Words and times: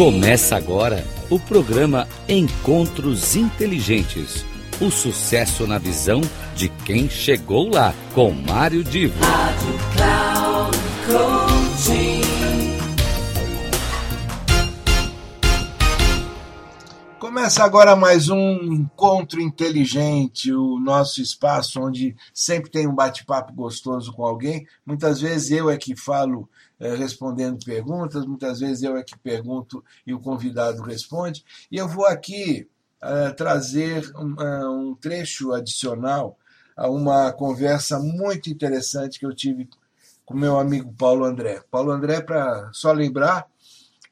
Começa 0.00 0.56
agora 0.56 1.04
o 1.28 1.38
programa 1.38 2.08
Encontros 2.26 3.36
Inteligentes. 3.36 4.46
O 4.80 4.90
sucesso 4.90 5.66
na 5.66 5.76
visão 5.76 6.22
de 6.56 6.70
quem 6.86 7.06
chegou 7.06 7.68
lá, 7.68 7.92
com 8.14 8.30
Mário 8.30 8.82
Divo. 8.82 9.22
Rádio 9.22 9.74
Cloud 9.94 10.78
Coaching. 11.06 12.20
Começa 17.18 17.62
agora 17.62 17.94
mais 17.94 18.30
um 18.30 18.72
Encontro 18.72 19.38
Inteligente, 19.38 20.50
o 20.50 20.80
nosso 20.80 21.20
espaço 21.20 21.78
onde 21.78 22.16
sempre 22.32 22.70
tem 22.70 22.88
um 22.88 22.94
bate-papo 22.94 23.52
gostoso 23.52 24.14
com 24.14 24.24
alguém. 24.24 24.66
Muitas 24.86 25.20
vezes 25.20 25.50
eu 25.50 25.68
é 25.68 25.76
que 25.76 25.94
falo 25.94 26.48
eh, 26.80 26.96
respondendo 26.96 27.62
perguntas, 27.62 28.24
muitas 28.24 28.60
vezes 28.60 28.82
eu 28.82 28.96
é 28.96 29.02
que 29.02 29.16
pergunto 29.18 29.84
e 30.06 30.14
o 30.14 30.18
convidado 30.18 30.82
responde. 30.82 31.44
E 31.70 31.76
eu 31.76 31.86
vou 31.86 32.06
aqui 32.06 32.66
uh, 33.02 33.34
trazer 33.36 34.10
um, 34.16 34.34
uh, 34.34 34.70
um 34.70 34.94
trecho 34.94 35.52
adicional 35.52 36.38
a 36.74 36.88
uma 36.88 37.32
conversa 37.32 37.98
muito 37.98 38.48
interessante 38.48 39.18
que 39.18 39.26
eu 39.26 39.34
tive 39.34 39.68
com 40.24 40.34
meu 40.34 40.58
amigo 40.58 40.90
Paulo 40.94 41.24
André. 41.24 41.62
Paulo 41.70 41.90
André, 41.90 42.22
para 42.22 42.70
só 42.72 42.92
lembrar, 42.92 43.46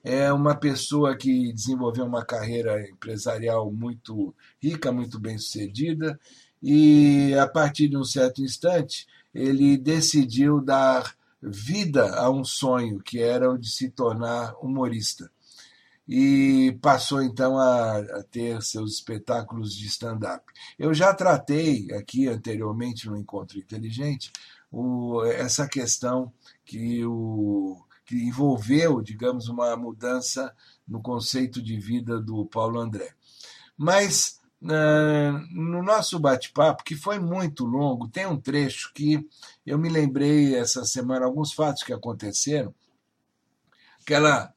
é 0.04 0.30
uma 0.32 0.54
pessoa 0.54 1.16
que 1.16 1.52
desenvolveu 1.52 2.04
uma 2.04 2.24
carreira 2.24 2.86
empresarial 2.86 3.72
muito 3.72 4.34
rica, 4.60 4.92
muito 4.92 5.18
bem 5.18 5.38
sucedida, 5.38 6.18
e 6.62 7.34
a 7.34 7.46
partir 7.46 7.88
de 7.88 7.96
um 7.96 8.04
certo 8.04 8.42
instante 8.42 9.06
ele 9.34 9.78
decidiu 9.78 10.60
dar 10.60 11.14
vida 11.40 12.16
a 12.16 12.30
um 12.30 12.44
sonho 12.44 13.00
que 13.00 13.20
era 13.20 13.50
o 13.50 13.58
de 13.58 13.70
se 13.70 13.90
tornar 13.90 14.54
humorista. 14.60 15.30
E 16.08 16.76
passou 16.80 17.22
então 17.22 17.58
a, 17.58 17.98
a 17.98 18.22
ter 18.22 18.62
seus 18.62 18.94
espetáculos 18.94 19.74
de 19.74 19.86
stand-up. 19.86 20.44
Eu 20.78 20.94
já 20.94 21.12
tratei 21.12 21.92
aqui 21.92 22.26
anteriormente 22.26 23.06
no 23.06 23.16
Encontro 23.16 23.58
Inteligente 23.58 24.32
o, 24.72 25.22
essa 25.24 25.68
questão 25.68 26.32
que 26.64 27.04
o 27.04 27.78
que 28.08 28.16
envolveu, 28.16 29.02
digamos, 29.02 29.48
uma 29.48 29.76
mudança 29.76 30.54
no 30.88 31.02
conceito 31.02 31.60
de 31.60 31.78
vida 31.78 32.18
do 32.18 32.46
Paulo 32.46 32.80
André. 32.80 33.12
Mas 33.76 34.37
no 34.60 35.82
nosso 35.82 36.18
bate-papo, 36.18 36.82
que 36.82 36.96
foi 36.96 37.18
muito 37.18 37.64
longo, 37.64 38.08
tem 38.08 38.26
um 38.26 38.40
trecho 38.40 38.92
que 38.92 39.24
eu 39.64 39.78
me 39.78 39.88
lembrei 39.88 40.56
essa 40.56 40.84
semana, 40.84 41.24
alguns 41.24 41.52
fatos 41.52 41.82
que 41.82 41.92
aconteceram, 41.92 42.74
aquela, 44.00 44.52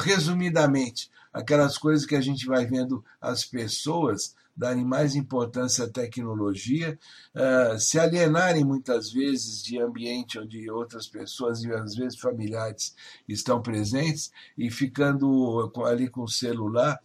resumidamente, 0.00 1.10
aquelas 1.32 1.78
coisas 1.78 2.04
que 2.04 2.16
a 2.16 2.20
gente 2.20 2.44
vai 2.46 2.66
vendo 2.66 3.04
as 3.20 3.44
pessoas 3.44 4.34
darem 4.56 4.84
mais 4.84 5.14
importância 5.14 5.84
à 5.84 5.88
tecnologia, 5.88 6.98
uh, 7.34 7.78
se 7.78 7.98
alienarem 7.98 8.64
muitas 8.64 9.10
vezes 9.10 9.62
de 9.62 9.80
ambiente 9.80 10.38
onde 10.38 10.70
outras 10.70 11.06
pessoas, 11.06 11.62
e 11.62 11.72
às 11.72 11.94
vezes 11.94 12.18
familiares, 12.18 12.94
estão 13.28 13.62
presentes, 13.62 14.30
e 14.56 14.70
ficando 14.70 15.72
ali 15.84 16.08
com 16.08 16.22
o 16.22 16.28
celular. 16.28 16.98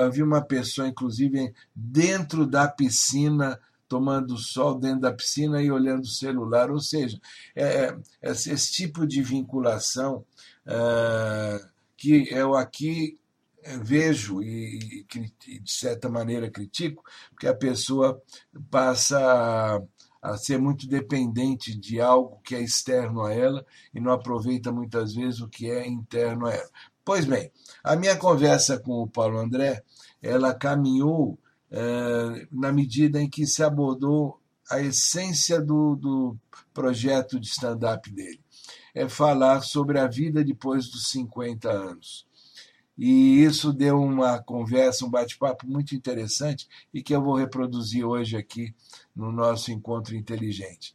Havia 0.00 0.24
uma 0.24 0.42
pessoa, 0.42 0.88
inclusive, 0.88 1.52
dentro 1.74 2.46
da 2.46 2.68
piscina, 2.68 3.58
tomando 3.88 4.38
sol 4.38 4.78
dentro 4.78 5.00
da 5.00 5.12
piscina 5.12 5.62
e 5.62 5.70
olhando 5.70 6.04
o 6.04 6.08
celular. 6.08 6.70
Ou 6.70 6.80
seja, 6.80 7.20
é, 7.54 7.94
é 8.22 8.30
esse 8.30 8.72
tipo 8.72 9.06
de 9.06 9.22
vinculação 9.22 10.24
uh, 10.66 11.66
que 11.96 12.26
eu 12.32 12.54
aqui 12.54 13.18
vejo 13.82 14.42
e, 14.42 15.06
e, 15.46 15.58
de 15.60 15.72
certa 15.72 16.08
maneira 16.08 16.50
critico, 16.50 17.04
porque 17.30 17.46
a 17.46 17.54
pessoa 17.54 18.20
passa 18.70 19.18
a, 19.18 20.30
a, 20.30 20.36
ser 20.36 20.58
muito 20.58 20.88
dependente 20.88 21.74
de 21.74 22.00
algo 22.00 22.40
que 22.42 22.54
é 22.54 22.60
externo 22.60 23.22
a 23.22 23.32
ela 23.32 23.64
e 23.94 24.00
não 24.00 24.12
aproveita 24.12 24.72
muitas 24.72 25.14
vezes 25.14 25.40
o 25.40 25.48
que 25.48 25.70
é 25.70 25.86
interno 25.86 26.46
a 26.46 26.52
ela. 26.52 26.70
Pois 27.04 27.24
bem, 27.24 27.50
a 27.82 27.96
minha 27.96 28.16
conversa 28.16 28.78
com 28.78 29.02
o 29.02 29.08
Paulo 29.08 29.38
André, 29.38 29.82
ela 30.20 30.54
caminhou 30.54 31.38
eh, 31.70 32.46
na 32.52 32.72
medida 32.72 33.20
em 33.20 33.28
que 33.28 33.44
se 33.46 33.62
abordou 33.62 34.40
a 34.70 34.80
essência 34.80 35.60
do, 35.60 35.96
do 35.96 36.36
projeto 36.72 37.40
de 37.40 37.48
stand-up 37.48 38.10
dele. 38.10 38.40
É 38.94 39.08
falar 39.08 39.62
sobre 39.62 39.98
a 39.98 40.06
vida 40.06 40.44
depois 40.44 40.88
dos 40.88 41.08
50 41.10 41.68
anos 41.70 42.26
e 42.96 43.42
isso 43.42 43.72
deu 43.72 44.00
uma 44.00 44.42
conversa, 44.42 45.04
um 45.04 45.10
bate-papo 45.10 45.66
muito 45.66 45.94
interessante 45.94 46.68
e 46.92 47.02
que 47.02 47.14
eu 47.14 47.22
vou 47.22 47.36
reproduzir 47.36 48.04
hoje 48.04 48.36
aqui 48.36 48.74
no 49.14 49.32
nosso 49.32 49.72
encontro 49.72 50.14
inteligente. 50.14 50.94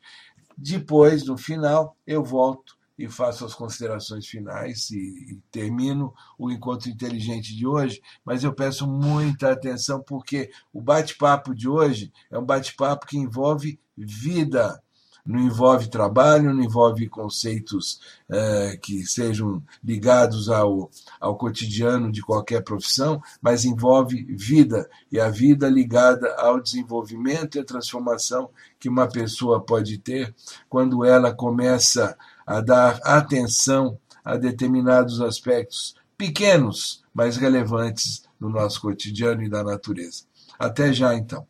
Depois, 0.58 1.26
no 1.26 1.38
final, 1.38 1.96
eu 2.06 2.24
volto 2.24 2.78
e 2.98 3.08
faço 3.08 3.46
as 3.46 3.54
considerações 3.54 4.26
finais 4.26 4.90
e, 4.90 4.98
e, 4.98 5.42
termino 5.52 6.14
o 6.38 6.50
encontro 6.50 6.90
inteligente 6.90 7.56
de 7.56 7.68
hoje, 7.68 8.02
mas 8.26 8.44
eu 8.44 8.52
peço 8.54 8.88
muita 8.88 9.52
atenção 9.52 10.02
porque 10.02 10.50
o 10.74 10.82
bate-papo 10.82 11.54
de 11.54 11.70
hoje 11.70 12.12
é 12.32 12.40
um 12.40 12.46
bate-papo 12.46 13.06
que 13.06 13.18
envolve 13.18 13.80
vida 13.96 14.82
não 15.28 15.42
envolve 15.42 15.90
trabalho, 15.90 16.54
não 16.54 16.64
envolve 16.64 17.10
conceitos 17.10 18.00
é, 18.30 18.78
que 18.82 19.06
sejam 19.06 19.62
ligados 19.84 20.50
ao, 20.50 20.90
ao 21.20 21.36
cotidiano 21.36 22.10
de 22.10 22.22
qualquer 22.22 22.64
profissão, 22.64 23.22
mas 23.42 23.66
envolve 23.66 24.24
vida, 24.30 24.90
e 25.12 25.20
a 25.20 25.30
vida 25.30 25.70
ligada 25.70 26.34
ao 26.38 26.62
desenvolvimento 26.62 27.58
e 27.58 27.60
à 27.60 27.66
transformação 27.66 28.50
que 28.80 28.88
uma 28.88 29.08
pessoa 29.08 29.60
pode 29.60 29.98
ter 29.98 30.34
quando 30.70 31.04
ela 31.04 31.34
começa 31.34 32.18
a 32.46 32.62
dar 32.62 33.00
atenção 33.04 34.00
a 34.24 34.38
determinados 34.38 35.20
aspectos 35.20 35.94
pequenos, 36.18 37.04
mas 37.14 37.36
relevantes 37.36 38.24
no 38.40 38.50
nosso 38.50 38.82
cotidiano 38.82 39.44
e 39.44 39.50
da 39.50 39.64
natureza. 39.64 40.24
Até 40.58 40.94
já, 40.94 41.14
então. 41.14 41.46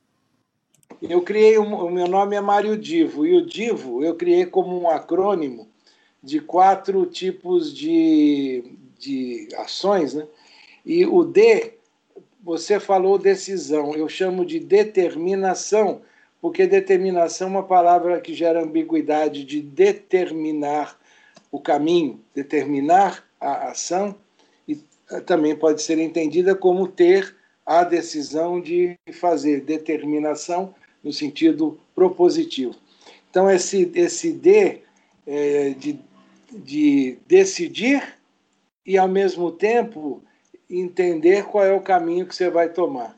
Eu 1.02 1.22
criei, 1.22 1.60
um, 1.60 1.74
o 1.76 1.92
meu 1.92 2.08
nome 2.08 2.36
é 2.36 2.42
Mário 2.42 2.78
Divo, 2.78 3.26
e 3.26 3.36
o 3.36 3.46
Divo 3.46 4.04
eu 4.04 4.16
criei 4.16 4.46
como 4.46 4.80
um 4.80 4.90
acrônimo 4.90 5.68
de 6.24 6.40
quatro 6.42 7.06
tipos 7.06 7.74
de, 7.74 8.64
de 8.98 9.48
ações, 9.58 10.14
né? 10.14 10.28
E 10.86 11.06
o 11.06 11.24
D, 11.24 11.74
você 12.44 12.80
falou 12.80 13.20
decisão, 13.20 13.94
eu 13.94 14.10
chamo 14.10 14.46
de 14.46 14.60
determinação, 14.60 16.02
porque 16.42 16.66
determinação 16.66 17.48
é 17.48 17.52
uma 17.52 17.64
palavra 17.64 18.20
que 18.20 18.34
gera 18.34 18.64
ambiguidade 18.64 19.44
de 19.44 19.62
determinar 19.62 21.00
o 21.52 21.60
caminho, 21.60 22.20
determinar 22.34 23.24
a 23.40 23.70
ação, 23.70 24.16
e 24.68 24.76
também 25.26 25.56
pode 25.56 25.82
ser 25.82 26.00
entendida 26.00 26.56
como 26.56 26.88
ter 26.88 27.37
a 27.68 27.84
decisão 27.84 28.62
de 28.62 28.98
fazer 29.12 29.60
determinação 29.60 30.74
no 31.04 31.12
sentido 31.12 31.78
propositivo. 31.94 32.74
Então, 33.30 33.52
esse, 33.52 33.92
esse 33.94 34.32
D 34.32 34.80
é, 35.28 35.72
de, 35.72 36.00
de 36.50 37.18
decidir 37.28 38.02
e, 38.86 38.98
ao 38.98 39.10
mesmo 39.10 39.52
tempo, 39.52 40.24
entender 40.70 41.44
qual 41.44 41.66
é 41.66 41.74
o 41.74 41.82
caminho 41.82 42.26
que 42.26 42.34
você 42.34 42.50
vai 42.50 42.70
tomar. 42.70 43.14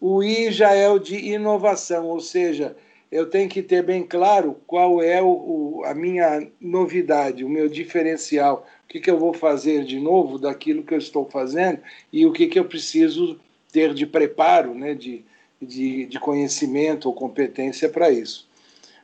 O 0.00 0.22
I 0.22 0.52
já 0.52 0.72
é 0.72 0.88
o 0.88 1.00
de 1.00 1.16
inovação, 1.16 2.06
ou 2.06 2.20
seja, 2.20 2.76
eu 3.10 3.28
tenho 3.28 3.48
que 3.48 3.62
ter 3.62 3.82
bem 3.82 4.04
claro 4.04 4.56
qual 4.64 5.02
é 5.02 5.20
o, 5.20 5.26
o, 5.26 5.82
a 5.84 5.92
minha 5.92 6.46
novidade, 6.60 7.44
o 7.44 7.48
meu 7.48 7.68
diferencial, 7.68 8.64
o 8.84 8.88
que, 8.88 9.00
que 9.00 9.10
eu 9.10 9.18
vou 9.18 9.34
fazer 9.34 9.84
de 9.84 9.98
novo 9.98 10.38
daquilo 10.38 10.84
que 10.84 10.94
eu 10.94 10.98
estou 10.98 11.28
fazendo 11.28 11.80
e 12.12 12.24
o 12.24 12.32
que, 12.32 12.46
que 12.46 12.60
eu 12.60 12.64
preciso 12.64 13.40
ter 13.72 13.94
de 13.94 14.06
preparo, 14.06 14.74
né, 14.74 14.94
de, 14.94 15.24
de, 15.60 16.06
de 16.06 16.18
conhecimento 16.18 17.06
ou 17.06 17.14
competência 17.14 17.88
para 17.88 18.10
isso. 18.10 18.48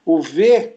O 0.04 0.20
V 0.20 0.76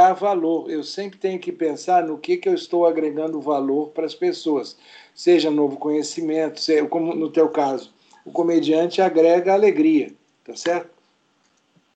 dá 0.00 0.12
valor. 0.12 0.70
Eu 0.70 0.82
sempre 0.82 1.18
tenho 1.18 1.38
que 1.38 1.52
pensar 1.52 2.04
no 2.04 2.18
que, 2.18 2.36
que 2.36 2.48
eu 2.48 2.54
estou 2.54 2.86
agregando 2.86 3.40
valor 3.40 3.90
para 3.90 4.06
as 4.06 4.14
pessoas, 4.14 4.76
seja 5.14 5.50
novo 5.50 5.76
conhecimento, 5.76 6.60
seja, 6.60 6.86
como 6.86 7.14
no 7.14 7.30
teu 7.30 7.48
caso, 7.48 7.92
o 8.24 8.32
comediante 8.32 9.00
agrega 9.00 9.52
alegria, 9.52 10.12
tá 10.44 10.56
certo? 10.56 10.90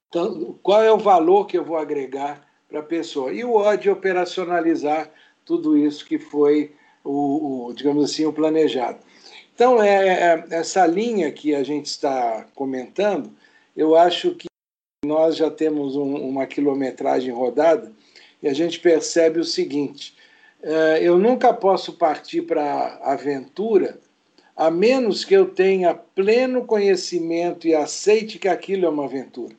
Então, 0.09 0.59
qual 0.63 0.83
é 0.83 0.93
o 0.93 0.99
valor 0.99 1.47
que 1.47 1.59
eu 1.59 1.65
vou 1.65 1.77
agregar 1.77 2.47
para 2.69 2.81
a 2.81 2.83
pessoa? 2.85 3.33
E 3.33 3.45
o 3.45 3.53
O 3.53 3.77
de 3.77 3.91
operacionalizar 3.91 5.11
tudo 5.45 5.77
isso 5.77 6.07
que 6.07 6.19
foi 6.19 6.73
o, 7.05 7.67
o 7.67 7.73
digamos 7.75 8.05
assim, 8.05 8.25
o 8.25 8.33
planejado. 8.33 8.99
Então, 9.59 9.83
é, 9.83 10.07
é, 10.07 10.45
essa 10.51 10.87
linha 10.87 11.33
que 11.33 11.53
a 11.53 11.65
gente 11.65 11.87
está 11.87 12.47
comentando, 12.55 13.33
eu 13.77 13.97
acho 13.97 14.37
que 14.37 14.47
nós 15.05 15.35
já 15.35 15.51
temos 15.51 15.97
um, 15.97 16.15
uma 16.15 16.47
quilometragem 16.47 17.33
rodada 17.33 17.91
e 18.41 18.47
a 18.47 18.55
gente 18.55 18.79
percebe 18.79 19.41
o 19.41 19.45
seguinte: 19.45 20.15
é, 20.63 21.01
eu 21.03 21.19
nunca 21.19 21.53
posso 21.53 21.95
partir 21.95 22.43
para 22.43 22.63
a 22.63 23.15
aventura 23.15 23.99
a 24.55 24.71
menos 24.71 25.25
que 25.25 25.35
eu 25.35 25.47
tenha 25.47 25.93
pleno 25.93 26.65
conhecimento 26.65 27.67
e 27.67 27.75
aceite 27.75 28.39
que 28.39 28.47
aquilo 28.47 28.87
é 28.87 28.89
uma 28.89 29.07
aventura. 29.07 29.57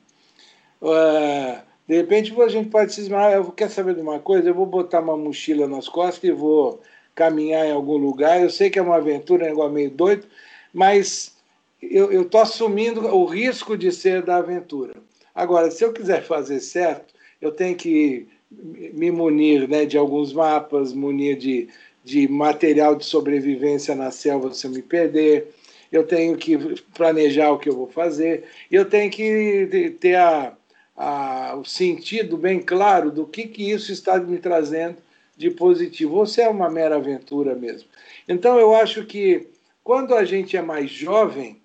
Uh, 0.80 1.60
de 1.86 1.96
repente 1.96 2.34
a 2.40 2.48
gente 2.48 2.70
pode 2.70 2.94
se 2.94 3.02
esmagar, 3.02 3.34
eu 3.34 3.52
quero 3.52 3.70
saber 3.70 3.94
de 3.94 4.00
uma 4.00 4.18
coisa, 4.18 4.48
eu 4.48 4.54
vou 4.54 4.64
botar 4.64 5.00
uma 5.00 5.16
mochila 5.16 5.68
nas 5.68 5.90
costas 5.90 6.24
e 6.24 6.32
vou 6.32 6.80
caminhar 7.20 7.66
em 7.66 7.72
algum 7.72 7.98
lugar. 7.98 8.40
Eu 8.40 8.48
sei 8.48 8.70
que 8.70 8.78
é 8.78 8.82
uma 8.82 8.96
aventura, 8.96 9.44
é 9.44 9.48
um 9.48 9.50
negócio 9.50 9.72
meio 9.74 9.90
doido, 9.90 10.26
mas 10.72 11.36
eu 11.82 12.22
estou 12.22 12.40
assumindo 12.40 13.06
o 13.14 13.26
risco 13.26 13.76
de 13.76 13.92
ser 13.92 14.22
da 14.22 14.36
aventura. 14.36 14.94
Agora, 15.34 15.70
se 15.70 15.84
eu 15.84 15.92
quiser 15.92 16.22
fazer 16.22 16.60
certo, 16.60 17.12
eu 17.38 17.52
tenho 17.52 17.76
que 17.76 18.26
me 18.50 19.10
munir 19.10 19.68
né, 19.68 19.84
de 19.84 19.98
alguns 19.98 20.32
mapas, 20.32 20.94
munir 20.94 21.36
de, 21.36 21.68
de 22.02 22.26
material 22.26 22.96
de 22.96 23.04
sobrevivência 23.04 23.94
na 23.94 24.10
selva 24.10 24.54
se 24.54 24.66
eu 24.66 24.70
me 24.70 24.80
perder, 24.80 25.48
eu 25.92 26.06
tenho 26.06 26.36
que 26.38 26.56
planejar 26.94 27.52
o 27.52 27.58
que 27.58 27.68
eu 27.68 27.76
vou 27.76 27.86
fazer, 27.86 28.44
eu 28.70 28.86
tenho 28.86 29.10
que 29.10 29.94
ter 30.00 30.14
a, 30.14 30.54
a, 30.96 31.54
o 31.56 31.64
sentido 31.66 32.38
bem 32.38 32.60
claro 32.60 33.10
do 33.10 33.26
que, 33.26 33.46
que 33.46 33.70
isso 33.70 33.92
está 33.92 34.18
me 34.18 34.38
trazendo 34.38 34.96
de 35.40 35.50
positivo. 35.50 36.16
Você 36.16 36.42
é 36.42 36.48
uma 36.48 36.68
mera 36.68 36.96
aventura 36.96 37.54
mesmo. 37.54 37.88
Então, 38.28 38.58
eu 38.60 38.74
acho 38.74 39.06
que 39.06 39.48
quando 39.82 40.14
a 40.14 40.22
gente 40.22 40.54
é 40.54 40.60
mais 40.60 40.90
jovem, 40.90 41.56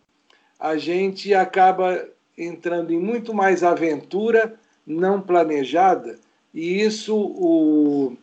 a 0.58 0.78
gente 0.78 1.34
acaba 1.34 2.08
entrando 2.38 2.94
em 2.94 3.00
muito 3.00 3.34
mais 3.34 3.64
aventura 3.64 4.58
não 4.88 5.22
planejada, 5.22 6.18
e 6.54 6.82
isso 6.82 7.16
o, 7.18 8.16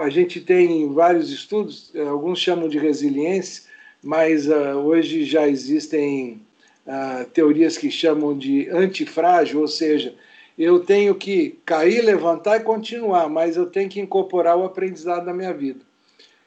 a 0.00 0.08
gente 0.08 0.40
tem 0.40 0.92
vários 0.92 1.30
estudos, 1.30 1.92
alguns 1.96 2.38
chamam 2.38 2.68
de 2.68 2.78
resiliência, 2.78 3.64
mas 4.02 4.46
uh, 4.46 4.76
hoje 4.76 5.24
já 5.24 5.48
existem 5.48 6.40
uh, 6.86 7.24
teorias 7.30 7.76
que 7.76 7.90
chamam 7.90 8.36
de 8.36 8.68
antifrágil, 8.70 9.60
ou 9.60 9.68
seja, 9.68 10.14
eu 10.58 10.80
tenho 10.80 11.14
que 11.14 11.58
cair, 11.64 12.00
levantar 12.02 12.60
e 12.60 12.64
continuar, 12.64 13.28
mas 13.28 13.56
eu 13.56 13.66
tenho 13.66 13.88
que 13.88 14.00
incorporar 14.00 14.56
o 14.56 14.64
aprendizado 14.64 15.26
na 15.26 15.34
minha 15.34 15.52
vida. 15.52 15.80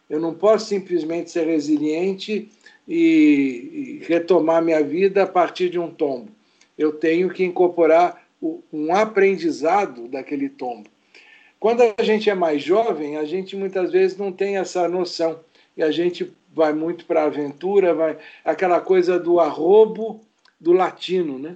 Eu 0.09 0.19
não 0.19 0.33
posso 0.33 0.67
simplesmente 0.67 1.29
ser 1.29 1.45
resiliente 1.45 2.49
e, 2.87 3.99
e 4.01 4.05
retomar 4.07 4.63
minha 4.63 4.81
vida 4.81 5.23
a 5.23 5.27
partir 5.27 5.69
de 5.69 5.77
um 5.77 5.91
tombo. 5.91 6.31
Eu 6.77 6.93
tenho 6.93 7.29
que 7.29 7.43
incorporar 7.43 8.23
o, 8.41 8.63
um 8.71 8.95
aprendizado 8.95 10.07
daquele 10.07 10.47
tombo. 10.47 10.89
Quando 11.59 11.81
a 11.81 12.01
gente 12.01 12.29
é 12.29 12.35
mais 12.35 12.63
jovem, 12.63 13.17
a 13.17 13.25
gente 13.25 13.57
muitas 13.57 13.91
vezes 13.91 14.17
não 14.17 14.31
tem 14.31 14.57
essa 14.57 14.87
noção 14.87 15.39
e 15.75 15.83
a 15.83 15.91
gente 15.91 16.31
vai 16.53 16.71
muito 16.71 17.05
para 17.05 17.23
a 17.23 17.25
aventura, 17.25 17.93
vai 17.93 18.17
aquela 18.45 18.79
coisa 18.79 19.19
do 19.19 19.39
arrobo 19.39 20.21
do 20.59 20.71
latino, 20.71 21.37
né? 21.37 21.55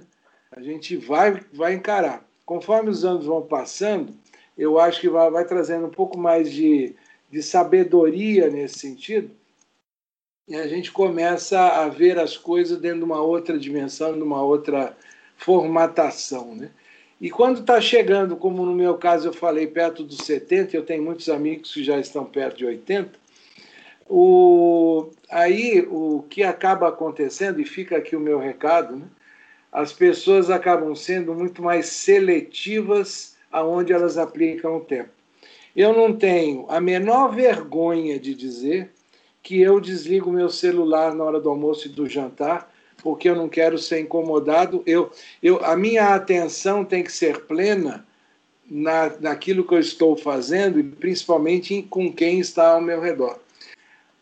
A 0.50 0.60
gente 0.60 0.96
vai 0.96 1.40
vai 1.52 1.72
encarar 1.72 2.24
conforme 2.44 2.90
os 2.90 3.04
anos 3.04 3.26
vão 3.26 3.42
passando, 3.42 4.14
eu 4.56 4.78
acho 4.78 5.00
que 5.00 5.08
vai, 5.08 5.30
vai 5.30 5.44
trazendo 5.44 5.86
um 5.86 5.90
pouco 5.90 6.18
mais 6.18 6.52
de, 6.52 6.94
de 7.30 7.42
sabedoria 7.42 8.50
nesse 8.50 8.78
sentido, 8.78 9.30
e 10.48 10.56
a 10.56 10.66
gente 10.66 10.90
começa 10.90 11.58
a 11.58 11.88
ver 11.88 12.18
as 12.18 12.36
coisas 12.36 12.78
dentro 12.78 12.98
de 12.98 13.04
uma 13.04 13.22
outra 13.22 13.58
dimensão, 13.58 14.12
de 14.12 14.22
uma 14.22 14.42
outra 14.42 14.96
formatação. 15.36 16.54
Né? 16.54 16.70
E 17.20 17.30
quando 17.30 17.60
está 17.60 17.80
chegando, 17.80 18.36
como 18.36 18.66
no 18.66 18.74
meu 18.74 18.98
caso 18.98 19.28
eu 19.28 19.32
falei, 19.32 19.66
perto 19.66 20.02
dos 20.02 20.18
70, 20.18 20.76
eu 20.76 20.84
tenho 20.84 21.02
muitos 21.02 21.28
amigos 21.28 21.72
que 21.72 21.84
já 21.84 21.98
estão 21.98 22.24
perto 22.24 22.58
de 22.58 22.66
80, 22.66 23.12
o, 24.08 25.10
aí 25.30 25.86
o 25.88 26.24
que 26.28 26.42
acaba 26.42 26.88
acontecendo, 26.88 27.60
e 27.60 27.64
fica 27.64 27.96
aqui 27.96 28.16
o 28.16 28.20
meu 28.20 28.38
recado, 28.38 28.96
né? 28.96 29.06
As 29.72 29.92
pessoas 29.92 30.50
acabam 30.50 30.94
sendo 30.94 31.34
muito 31.34 31.62
mais 31.62 31.86
seletivas 31.86 33.36
aonde 33.50 33.92
elas 33.92 34.18
aplicam 34.18 34.76
o 34.76 34.80
tempo. 34.80 35.10
Eu 35.74 35.94
não 35.94 36.12
tenho 36.14 36.66
a 36.68 36.78
menor 36.80 37.34
vergonha 37.34 38.18
de 38.18 38.34
dizer 38.34 38.90
que 39.42 39.60
eu 39.60 39.80
desligo 39.80 40.30
meu 40.30 40.50
celular 40.50 41.14
na 41.14 41.24
hora 41.24 41.40
do 41.40 41.48
almoço 41.48 41.88
e 41.88 41.90
do 41.90 42.06
jantar, 42.06 42.70
porque 43.02 43.28
eu 43.28 43.34
não 43.34 43.48
quero 43.48 43.78
ser 43.78 44.00
incomodado. 44.00 44.82
Eu, 44.86 45.10
eu, 45.42 45.64
a 45.64 45.74
minha 45.74 46.14
atenção 46.14 46.84
tem 46.84 47.02
que 47.02 47.10
ser 47.10 47.46
plena 47.46 48.06
na, 48.70 49.10
naquilo 49.18 49.66
que 49.66 49.74
eu 49.74 49.80
estou 49.80 50.16
fazendo 50.16 50.78
e 50.78 50.82
principalmente 50.82 51.82
com 51.88 52.12
quem 52.12 52.38
está 52.38 52.74
ao 52.74 52.80
meu 52.80 53.00
redor. 53.00 53.38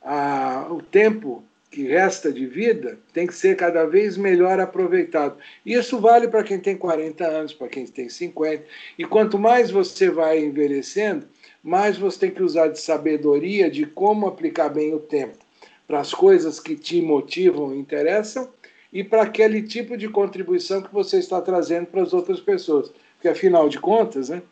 Ah, 0.02 0.67
o 0.70 0.81
tempo 0.81 1.44
que 1.71 1.85
resta 1.87 2.33
de 2.33 2.47
vida 2.47 2.99
tem 3.13 3.27
que 3.27 3.35
ser 3.35 3.57
cada 3.57 3.85
vez 3.85 4.17
melhor 4.17 4.59
aproveitado. 4.59 5.39
Isso 5.65 6.01
vale 6.01 6.27
para 6.27 6.43
quem 6.43 6.59
tem 6.59 6.77
40 6.77 7.25
anos, 7.25 7.53
para 7.53 7.69
quem 7.69 7.87
tem 7.87 8.09
50. 8.09 8.65
E 8.99 9.05
quanto 9.05 9.39
mais 9.39 9.71
você 9.71 10.11
vai 10.11 10.41
envelhecendo, 10.41 11.29
mais 11.63 11.97
você 11.97 12.19
tem 12.19 12.31
que 12.31 12.43
usar 12.43 12.69
de 12.69 12.81
sabedoria 12.81 13.71
de 13.71 13.87
como 13.87 14.27
aplicar 14.27 14.69
bem 14.69 14.93
o 14.93 14.99
tempo 14.99 15.39
para 15.87 16.01
as 16.01 16.13
coisas 16.13 16.59
que 16.59 16.75
te 16.75 17.01
motivam 17.01 17.75
e 17.75 17.79
interessam 17.79 18.49
e 18.93 19.05
para 19.05 19.23
aquele 19.23 19.63
tipo 19.63 19.97
de 19.97 20.09
contribuição 20.09 20.83
que 20.83 20.93
você 20.93 21.19
está 21.19 21.41
trazendo 21.41 21.87
para 21.87 22.03
as 22.03 22.13
outras 22.13 22.41
pessoas. 22.41 22.93
Porque, 23.15 23.29
afinal 23.29 23.69
de 23.69 23.79
contas, 23.79 24.29
né, 24.29 24.43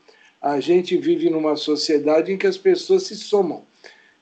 a 0.41 0.61
gente 0.61 0.97
vive 0.97 1.29
numa 1.31 1.56
sociedade 1.56 2.32
em 2.32 2.37
que 2.37 2.47
as 2.47 2.56
pessoas 2.56 3.05
se 3.05 3.17
somam. 3.17 3.65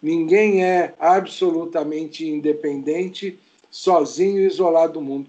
Ninguém 0.02 0.64
é 0.64 0.94
absolutamente 0.98 2.26
independente, 2.26 3.38
sozinho 3.70 4.40
e 4.40 4.46
isolado 4.46 4.94
do 4.94 5.00
mundo. 5.00 5.28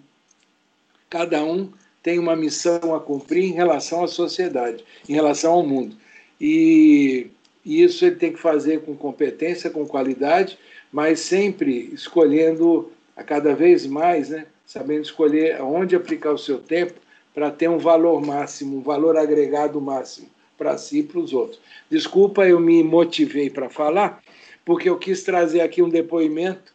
Cada 1.10 1.44
um 1.44 1.72
tem 2.04 2.20
uma 2.20 2.36
missão 2.36 2.94
a 2.96 3.00
cumprir 3.00 3.46
em 3.46 3.54
relação 3.54 4.04
à 4.04 4.08
sociedade, 4.08 4.84
em 5.08 5.14
relação 5.14 5.54
ao 5.54 5.66
mundo. 5.66 5.96
E 6.40 7.28
isso 7.66 8.06
ele 8.06 8.16
tem 8.16 8.32
que 8.32 8.40
fazer 8.40 8.82
com 8.82 8.96
competência, 8.96 9.70
com 9.70 9.86
qualidade, 9.86 10.58
mas 10.92 11.20
sempre 11.20 11.90
escolhendo 11.94 12.92
a 13.16 13.24
cada 13.24 13.54
vez 13.54 13.86
mais, 13.86 14.30
né, 14.30 14.46
sabendo 14.66 15.02
escolher 15.02 15.62
onde 15.62 15.96
aplicar 15.96 16.32
o 16.32 16.38
seu 16.38 16.60
tempo 16.60 16.94
para 17.34 17.52
ter 17.52 17.70
um 17.70 17.78
valor 17.78 18.26
máximo, 18.26 18.78
um 18.78 18.82
valor 18.82 19.18
agregado 19.18 19.82
máximo 19.82 20.28
para 20.58 20.78
si 20.78 21.00
e 21.00 21.04
para 21.04 21.20
os 21.20 21.34
outros. 21.34 21.60
Desculpa, 21.90 22.48
eu 22.48 22.60
me 22.60 22.84
motivei 22.84 23.50
para 23.50 23.70
falar, 23.70 24.24
porque 24.68 24.90
eu 24.90 24.98
quis 24.98 25.24
trazer 25.24 25.62
aqui 25.62 25.82
um 25.82 25.88
depoimento 25.88 26.74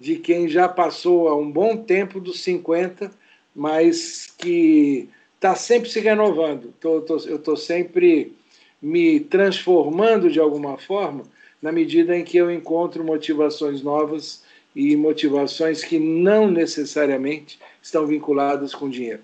de 0.00 0.16
quem 0.16 0.48
já 0.48 0.66
passou 0.66 1.28
há 1.28 1.36
um 1.36 1.50
bom 1.50 1.76
tempo 1.76 2.18
dos 2.18 2.40
50, 2.42 3.10
mas 3.54 4.32
que 4.38 5.10
está 5.34 5.54
sempre 5.54 5.90
se 5.90 6.00
renovando. 6.00 6.72
Tô, 6.80 7.02
tô, 7.02 7.18
eu 7.26 7.36
estou 7.36 7.54
sempre 7.54 8.34
me 8.80 9.20
transformando 9.20 10.30
de 10.30 10.40
alguma 10.40 10.78
forma 10.78 11.24
na 11.60 11.70
medida 11.70 12.16
em 12.16 12.24
que 12.24 12.38
eu 12.38 12.50
encontro 12.50 13.04
motivações 13.04 13.82
novas 13.82 14.42
e 14.74 14.96
motivações 14.96 15.84
que 15.84 15.98
não 15.98 16.50
necessariamente 16.50 17.58
estão 17.82 18.06
vinculadas 18.06 18.74
com 18.74 18.88
dinheiro. 18.88 19.20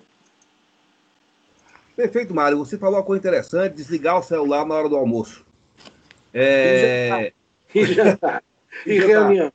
Perfeito, 1.96 2.34
Mário. 2.34 2.58
Você 2.58 2.76
falou 2.76 2.96
uma 2.96 3.02
coisa 3.02 3.18
interessante: 3.18 3.76
desligar 3.76 4.18
o 4.18 4.22
celular 4.22 4.66
na 4.66 4.74
hora 4.74 4.90
do 4.90 4.96
almoço. 4.96 5.42
É... 6.34 7.32
E 7.74 7.84
jantar. 7.86 8.42
e, 8.86 8.92
e 8.92 8.98
reunião. 8.98 9.52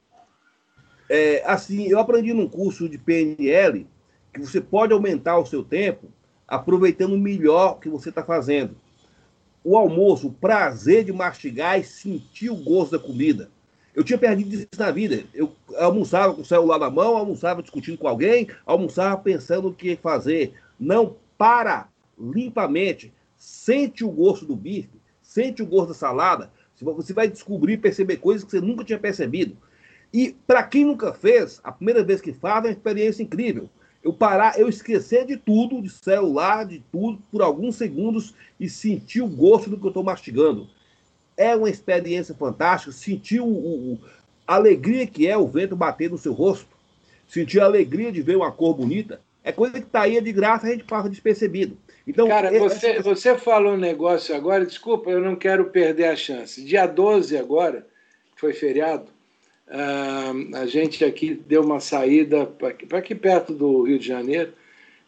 É, 1.09 1.43
assim, 1.45 1.87
eu 1.87 1.99
aprendi 1.99 2.33
num 2.33 2.47
curso 2.47 2.89
de 2.89 2.97
PNL 2.97 3.87
que 4.33 4.39
você 4.39 4.59
pode 4.59 4.93
aumentar 4.93 5.37
o 5.37 5.45
seu 5.45 5.63
tempo 5.63 6.11
aproveitando 6.47 7.17
melhor 7.17 7.73
o 7.73 7.79
que 7.79 7.89
você 7.89 8.09
está 8.09 8.23
fazendo. 8.23 8.75
O 9.63 9.77
almoço, 9.77 10.27
o 10.27 10.33
prazer 10.33 11.03
de 11.03 11.11
mastigar 11.11 11.79
e 11.79 11.83
sentir 11.83 12.49
o 12.49 12.55
gosto 12.55 12.91
da 12.91 12.99
comida. 12.99 13.49
Eu 13.95 14.03
tinha 14.03 14.17
perdido 14.17 14.53
isso 14.53 14.67
na 14.77 14.91
vida. 14.91 15.23
Eu 15.33 15.51
almoçava 15.77 16.33
com 16.33 16.41
o 16.41 16.45
celular 16.45 16.77
na 16.77 16.89
mão, 16.89 17.17
almoçava 17.17 17.61
discutindo 17.61 17.97
com 17.97 18.07
alguém, 18.07 18.47
almoçava 18.65 19.17
pensando 19.17 19.69
o 19.69 19.73
que 19.73 19.95
fazer. 19.95 20.53
Não 20.79 21.15
para 21.37 21.87
limpamente. 22.19 23.13
Sente 23.37 24.03
o 24.03 24.11
gosto 24.11 24.45
do 24.45 24.55
bife, 24.55 25.01
sente 25.21 25.61
o 25.61 25.65
gosto 25.65 25.89
da 25.89 25.93
salada, 25.93 26.51
você 26.83 27.13
vai 27.13 27.27
descobrir, 27.27 27.77
perceber 27.77 28.17
coisas 28.17 28.43
que 28.43 28.51
você 28.51 28.61
nunca 28.61 28.83
tinha 28.83 28.99
percebido. 28.99 29.57
E 30.13 30.35
para 30.45 30.63
quem 30.63 30.85
nunca 30.85 31.13
fez, 31.13 31.59
a 31.63 31.71
primeira 31.71 32.03
vez 32.03 32.21
que 32.21 32.33
faz 32.33 32.63
é 32.63 32.67
uma 32.67 32.73
experiência 32.73 33.23
incrível. 33.23 33.69
Eu 34.03 34.13
parar, 34.13 34.59
eu 34.59 34.69
esquecer 34.69 35.25
de 35.25 35.35
tudo, 35.35 35.81
de 35.81 35.89
celular, 35.89 36.65
de 36.65 36.83
tudo, 36.91 37.21
por 37.31 37.41
alguns 37.41 37.75
segundos 37.75 38.35
e 38.59 38.69
sentir 38.69 39.21
o 39.21 39.27
gosto 39.27 39.69
do 39.69 39.77
que 39.77 39.83
eu 39.83 39.89
estou 39.89 40.03
mastigando. 40.03 40.69
É 41.35 41.55
uma 41.55 41.69
experiência 41.69 42.35
fantástica. 42.35 42.91
Sentir 42.91 43.41
o, 43.41 43.47
o, 43.47 43.99
a 44.45 44.55
alegria 44.55 45.07
que 45.07 45.27
é 45.27 45.35
o 45.35 45.47
vento 45.47 45.75
bater 45.75 46.11
no 46.11 46.17
seu 46.17 46.33
rosto. 46.33 46.69
Sentir 47.27 47.59
a 47.59 47.65
alegria 47.65 48.11
de 48.11 48.21
ver 48.21 48.37
uma 48.37 48.51
cor 48.51 48.75
bonita. 48.75 49.19
É 49.45 49.51
coisa 49.51 49.73
que 49.73 49.85
está 49.85 50.01
aí 50.01 50.19
de 50.19 50.33
graça, 50.33 50.65
a 50.65 50.71
gente 50.71 50.83
passa 50.83 51.07
despercebido. 51.07 51.77
Então, 52.05 52.27
Cara, 52.27 52.51
você, 52.57 52.99
você 52.99 53.37
falou 53.37 53.73
um 53.73 53.77
negócio 53.77 54.35
agora, 54.35 54.65
desculpa, 54.65 55.11
eu 55.11 55.21
não 55.21 55.35
quero 55.35 55.65
perder 55.65 56.05
a 56.05 56.15
chance. 56.15 56.65
Dia 56.65 56.87
12 56.87 57.37
agora, 57.37 57.85
foi 58.35 58.53
feriado, 58.53 59.05
Uh, 59.67 60.55
a 60.57 60.67
gente 60.67 61.03
aqui 61.03 61.33
deu 61.33 61.63
uma 61.63 61.79
saída 61.79 62.45
para 62.45 62.99
aqui 62.99 63.15
perto 63.15 63.51
do 63.51 63.81
Rio 63.81 63.97
de 63.97 64.07
Janeiro 64.07 64.53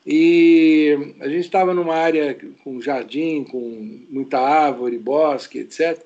e 0.04 1.14
a 1.20 1.28
gente 1.28 1.42
estava 1.42 1.76
numa 1.76 1.94
área 1.94 2.36
com 2.64 2.82
jardim, 2.82 3.44
com 3.44 4.06
muita 4.10 4.40
árvore, 4.40 4.98
bosque, 4.98 5.60
etc. 5.60 6.02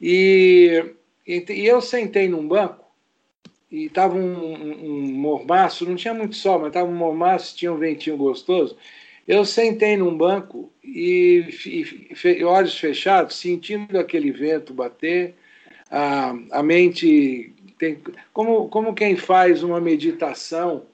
E, 0.00 0.82
e 1.26 1.66
eu 1.66 1.82
sentei 1.82 2.28
num 2.28 2.48
banco 2.48 2.81
e 3.72 3.86
estava 3.86 4.14
um, 4.14 4.20
um, 4.20 4.84
um, 4.84 5.12
mormaço, 5.12 5.88
não 5.88 5.96
tinha 5.96 6.12
muito 6.12 6.36
sol, 6.36 6.58
mas 6.58 6.68
estava 6.68 6.86
um 6.86 6.94
mormaço, 6.94 7.56
tinha 7.56 7.72
um 7.72 7.78
ventinho 7.78 8.18
gostoso. 8.18 8.76
Eu 9.26 9.46
sentei 9.46 9.96
num 9.96 10.14
banco 10.14 10.70
e, 10.84 11.46
e, 11.64 12.28
e 12.28 12.44
olhos 12.44 12.78
fechados, 12.78 13.36
sentindo 13.36 13.98
aquele 13.98 14.30
vento 14.30 14.74
bater, 14.74 15.34
a, 15.90 16.34
a 16.50 16.62
mente 16.62 17.54
tem, 17.78 17.98
como, 18.32 18.68
como 18.68 18.94
quem 18.94 19.16
faz 19.16 19.62
uma 19.62 19.80
meditação 19.80 20.84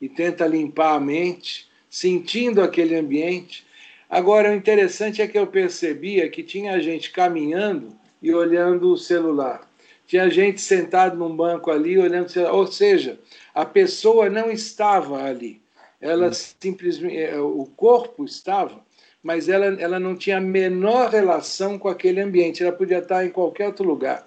e 0.00 0.08
tenta 0.08 0.46
limpar 0.46 0.94
a 0.94 1.00
mente, 1.00 1.68
sentindo 1.88 2.62
aquele 2.62 2.94
ambiente. 2.94 3.66
Agora, 4.08 4.50
o 4.50 4.54
interessante 4.54 5.20
é 5.20 5.26
que 5.26 5.38
eu 5.38 5.46
percebia 5.48 6.28
que 6.28 6.44
tinha 6.44 6.80
gente 6.80 7.10
caminhando 7.10 7.88
e 8.22 8.32
olhando 8.32 8.92
o 8.92 8.96
celular. 8.96 9.69
Tinha 10.10 10.28
gente 10.28 10.60
sentado 10.60 11.16
num 11.16 11.36
banco 11.36 11.70
ali 11.70 11.96
olhando. 11.96 12.28
Ou 12.50 12.66
seja, 12.66 13.16
a 13.54 13.64
pessoa 13.64 14.28
não 14.28 14.50
estava 14.50 15.22
ali. 15.22 15.62
Ela 16.00 16.32
simplesmente, 16.32 17.16
é, 17.16 17.38
o 17.38 17.64
corpo 17.76 18.24
estava, 18.24 18.84
mas 19.22 19.48
ela, 19.48 19.66
ela 19.80 20.00
não 20.00 20.16
tinha 20.16 20.38
a 20.38 20.40
menor 20.40 21.10
relação 21.10 21.78
com 21.78 21.86
aquele 21.86 22.20
ambiente. 22.20 22.60
Ela 22.60 22.72
podia 22.72 22.98
estar 22.98 23.24
em 23.24 23.30
qualquer 23.30 23.68
outro 23.68 23.84
lugar. 23.86 24.26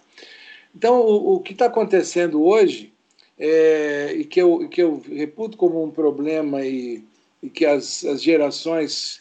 Então, 0.74 1.02
o, 1.02 1.36
o 1.36 1.40
que 1.42 1.52
está 1.52 1.66
acontecendo 1.66 2.42
hoje, 2.42 2.94
é, 3.38 4.14
e 4.16 4.24
que 4.24 4.42
eu, 4.42 4.70
que 4.70 4.82
eu 4.82 5.04
reputo 5.12 5.58
como 5.58 5.84
um 5.84 5.92
problema 5.92 6.66
e, 6.66 7.04
e 7.42 7.50
que 7.50 7.66
as, 7.66 8.06
as 8.06 8.24
gerações 8.24 9.20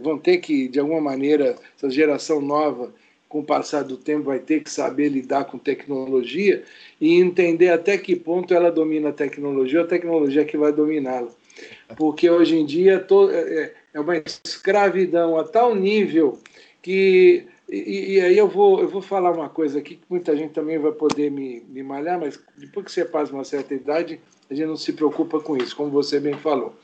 vão 0.00 0.18
ter 0.18 0.38
que, 0.38 0.68
de 0.68 0.80
alguma 0.80 1.02
maneira, 1.02 1.54
essa 1.76 1.90
geração 1.90 2.40
nova, 2.40 2.94
com 3.28 3.40
o 3.40 3.44
passar 3.44 3.84
do 3.84 3.96
tempo, 3.96 4.24
vai 4.24 4.38
ter 4.38 4.62
que 4.62 4.70
saber 4.70 5.08
lidar 5.10 5.44
com 5.44 5.58
tecnologia 5.58 6.64
e 7.00 7.20
entender 7.20 7.68
até 7.68 7.98
que 7.98 8.16
ponto 8.16 8.54
ela 8.54 8.72
domina 8.72 9.10
a 9.10 9.12
tecnologia, 9.12 9.80
ou 9.80 9.84
a 9.84 9.88
tecnologia 9.88 10.42
é 10.42 10.44
que 10.44 10.56
vai 10.56 10.72
dominá-la. 10.72 11.28
Porque 11.96 12.30
hoje 12.30 12.56
em 12.56 12.64
dia 12.64 13.04
é, 13.32 13.72
é 13.94 14.00
uma 14.00 14.16
escravidão 14.16 15.38
a 15.38 15.44
tal 15.44 15.74
nível 15.74 16.38
que 16.80 17.46
e, 17.68 18.14
e, 18.14 18.20
aí 18.22 18.38
eu 18.38 18.48
vou, 18.48 18.80
eu 18.80 18.88
vou 18.88 19.02
falar 19.02 19.30
uma 19.30 19.48
coisa 19.48 19.78
aqui 19.78 19.96
que 19.96 20.04
muita 20.08 20.34
gente 20.34 20.54
também 20.54 20.78
vai 20.78 20.92
poder 20.92 21.30
me, 21.30 21.62
me 21.68 21.82
malhar, 21.82 22.18
mas 22.18 22.40
depois 22.56 22.86
que 22.86 22.92
você 22.92 23.04
passa 23.04 23.30
uma 23.30 23.44
certa 23.44 23.74
idade, 23.74 24.18
a 24.50 24.54
gente 24.54 24.66
não 24.66 24.76
se 24.76 24.94
preocupa 24.94 25.38
com 25.38 25.54
isso, 25.54 25.76
como 25.76 25.90
você 25.90 26.18
bem 26.18 26.32
falou. 26.32 26.74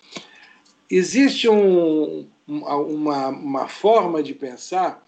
Existe 0.90 1.48
um, 1.48 2.26
uma, 2.46 3.28
uma 3.28 3.66
forma 3.66 4.22
de 4.22 4.34
pensar 4.34 5.02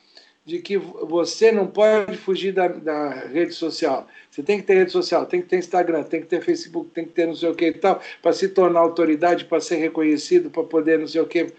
de 0.46 0.60
que 0.60 0.78
você 0.78 1.50
não 1.50 1.66
pode 1.66 2.16
fugir 2.16 2.52
da, 2.52 2.68
da, 2.68 3.10
rede 3.26 3.52
social. 3.52 4.06
Você 4.30 4.44
tem 4.44 4.60
que 4.60 4.64
ter 4.64 4.74
rede 4.74 4.92
social, 4.92 5.26
tem 5.26 5.42
que 5.42 5.48
ter 5.48 5.58
Instagram, 5.58 6.04
tem 6.04 6.20
que 6.20 6.28
ter 6.28 6.40
Facebook, 6.40 6.90
tem 6.90 7.04
que 7.04 7.10
ter 7.10 7.26
não 7.26 7.34
sei 7.34 7.50
o 7.50 7.54
que 7.54 7.66
e 7.66 7.72
tal, 7.72 8.00
para 8.22 8.32
se 8.32 8.48
tornar 8.50 8.78
autoridade, 8.78 9.44
para 9.44 9.60
ser 9.60 9.74
reconhecido, 9.76 10.48
para 10.48 10.62
poder 10.62 11.00
não 11.00 11.08
sei 11.08 11.20
o 11.20 11.26
que. 11.26 11.52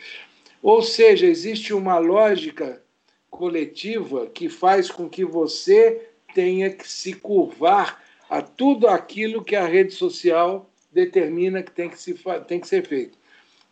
Ou 0.63 0.81
seja, 0.81 1.27
existe 1.27 1.73
uma 1.73 1.97
lógica 1.97 2.81
coletiva 3.29 4.27
que 4.27 4.47
faz 4.47 4.89
com 4.89 5.09
que 5.09 5.25
você 5.25 6.07
tenha 6.33 6.69
que 6.69 6.89
se 6.89 7.11
curvar 7.11 8.01
a 8.29 8.41
tudo 8.41 8.87
aquilo 8.87 9.43
que 9.43 9.55
a 9.57 9.65
rede 9.65 9.93
social 9.93 10.69
determina 10.93 11.61
que 11.61 11.71
tem 11.71 11.89
que, 11.89 11.99
se, 11.99 12.17
tem 12.47 12.61
que 12.61 12.67
ser 12.67 12.87
feito. 12.87 13.17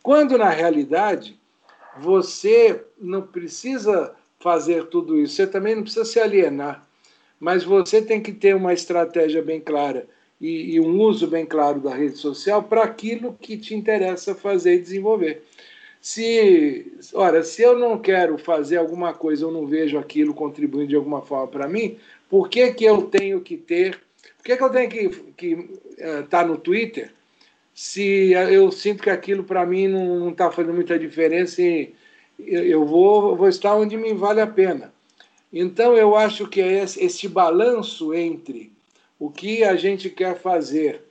Quando, 0.02 0.36
na 0.36 0.50
realidade, 0.50 1.40
você 1.98 2.84
não 2.98 3.22
precisa 3.22 4.14
fazer 4.46 4.84
tudo 4.84 5.18
isso, 5.18 5.34
você 5.34 5.44
também 5.44 5.74
não 5.74 5.82
precisa 5.82 6.04
se 6.04 6.20
alienar, 6.20 6.86
mas 7.40 7.64
você 7.64 8.00
tem 8.00 8.20
que 8.22 8.30
ter 8.30 8.54
uma 8.54 8.72
estratégia 8.72 9.42
bem 9.42 9.58
clara 9.60 10.06
e, 10.40 10.76
e 10.76 10.80
um 10.80 11.00
uso 11.00 11.26
bem 11.26 11.44
claro 11.44 11.80
da 11.80 11.92
rede 11.92 12.16
social 12.16 12.62
para 12.62 12.84
aquilo 12.84 13.36
que 13.40 13.56
te 13.56 13.74
interessa 13.74 14.36
fazer 14.36 14.74
e 14.74 14.78
desenvolver. 14.80 15.42
Se, 16.00 16.92
ora, 17.12 17.42
se 17.42 17.60
eu 17.60 17.76
não 17.76 17.98
quero 17.98 18.38
fazer 18.38 18.76
alguma 18.76 19.12
coisa, 19.12 19.44
eu 19.44 19.50
não 19.50 19.66
vejo 19.66 19.98
aquilo 19.98 20.32
contribuindo 20.32 20.90
de 20.90 20.94
alguma 20.94 21.22
forma 21.22 21.48
para 21.48 21.66
mim, 21.66 21.98
por 22.30 22.48
que, 22.48 22.72
que 22.72 22.84
eu 22.84 23.02
tenho 23.02 23.40
que 23.40 23.56
ter, 23.56 23.98
por 24.36 24.44
que, 24.44 24.56
que 24.56 24.62
eu 24.62 24.70
tenho 24.70 24.88
que 24.88 25.50
estar 25.98 26.20
uh, 26.20 26.26
tá 26.28 26.46
no 26.46 26.56
Twitter 26.56 27.10
se 27.74 28.30
eu 28.30 28.70
sinto 28.70 29.02
que 29.02 29.10
aquilo 29.10 29.42
para 29.42 29.66
mim 29.66 29.88
não 29.88 30.30
está 30.30 30.52
fazendo 30.52 30.72
muita 30.72 30.96
diferença 30.96 31.60
e 31.60 31.95
eu 32.38 32.84
vou, 32.84 33.36
vou 33.36 33.48
estar 33.48 33.74
onde 33.74 33.96
me 33.96 34.12
vale 34.12 34.40
a 34.40 34.46
pena. 34.46 34.92
Então, 35.52 35.96
eu 35.96 36.16
acho 36.16 36.46
que 36.48 36.60
é 36.60 36.82
esse, 36.82 37.28
balanço 37.28 38.12
entre 38.12 38.72
o 39.18 39.30
que 39.30 39.64
a 39.64 39.76
gente 39.76 40.10
quer 40.10 40.38
fazer, 40.38 41.02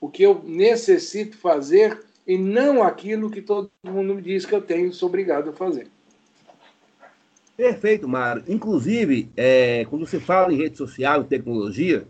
o 0.00 0.08
que 0.08 0.22
eu 0.22 0.42
necessito 0.44 1.36
fazer 1.36 2.02
e 2.26 2.36
não 2.36 2.82
aquilo 2.82 3.30
que 3.30 3.42
todo 3.42 3.70
mundo 3.84 4.14
me 4.14 4.22
diz 4.22 4.44
que 4.44 4.54
eu 4.54 4.60
tenho, 4.60 4.92
sou 4.92 5.08
obrigado 5.08 5.50
a 5.50 5.52
fazer. 5.52 5.88
Perfeito, 7.56 8.08
Mário. 8.08 8.42
Inclusive, 8.48 9.30
é, 9.36 9.84
quando 9.88 10.06
você 10.06 10.18
fala 10.18 10.52
em 10.52 10.56
rede 10.56 10.76
social 10.76 11.22
e 11.22 11.26
tecnologia, 11.26 12.06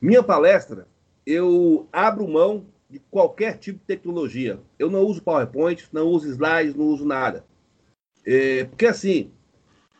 minha 0.00 0.22
palestra, 0.22 0.88
eu 1.26 1.86
abro 1.92 2.26
mão 2.26 2.64
de 2.88 2.98
qualquer 3.10 3.58
tipo 3.58 3.78
de 3.78 3.84
tecnologia. 3.84 4.58
Eu 4.78 4.90
não 4.90 5.02
uso 5.02 5.22
PowerPoint, 5.22 5.86
não 5.92 6.08
uso 6.08 6.28
slides, 6.28 6.74
não 6.74 6.86
uso 6.86 7.04
nada. 7.04 7.44
É, 8.26 8.64
porque 8.64 8.86
assim, 8.86 9.30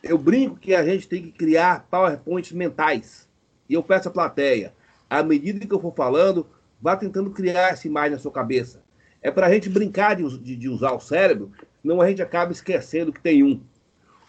eu 0.02 0.16
brinco 0.18 0.56
que 0.56 0.74
a 0.74 0.84
gente 0.84 1.08
tem 1.08 1.22
que 1.22 1.32
criar 1.32 1.86
PowerPoints 1.90 2.52
mentais. 2.52 3.28
E 3.68 3.74
eu 3.74 3.82
peço 3.82 4.08
à 4.08 4.10
plateia, 4.10 4.74
à 5.08 5.22
medida 5.22 5.66
que 5.66 5.72
eu 5.72 5.80
for 5.80 5.94
falando, 5.94 6.46
vá 6.80 6.96
tentando 6.96 7.30
criar 7.30 7.70
essa 7.70 7.86
imagem 7.86 8.12
na 8.12 8.18
sua 8.18 8.32
cabeça. 8.32 8.82
É 9.22 9.30
para 9.30 9.46
a 9.46 9.52
gente 9.52 9.68
brincar 9.68 10.16
de, 10.16 10.38
de, 10.38 10.56
de, 10.56 10.68
usar 10.68 10.92
o 10.92 11.00
cérebro, 11.00 11.52
senão 11.82 12.00
a 12.00 12.08
gente 12.08 12.22
acaba 12.22 12.52
esquecendo 12.52 13.12
que 13.12 13.20
tem 13.20 13.44
um. 13.44 13.60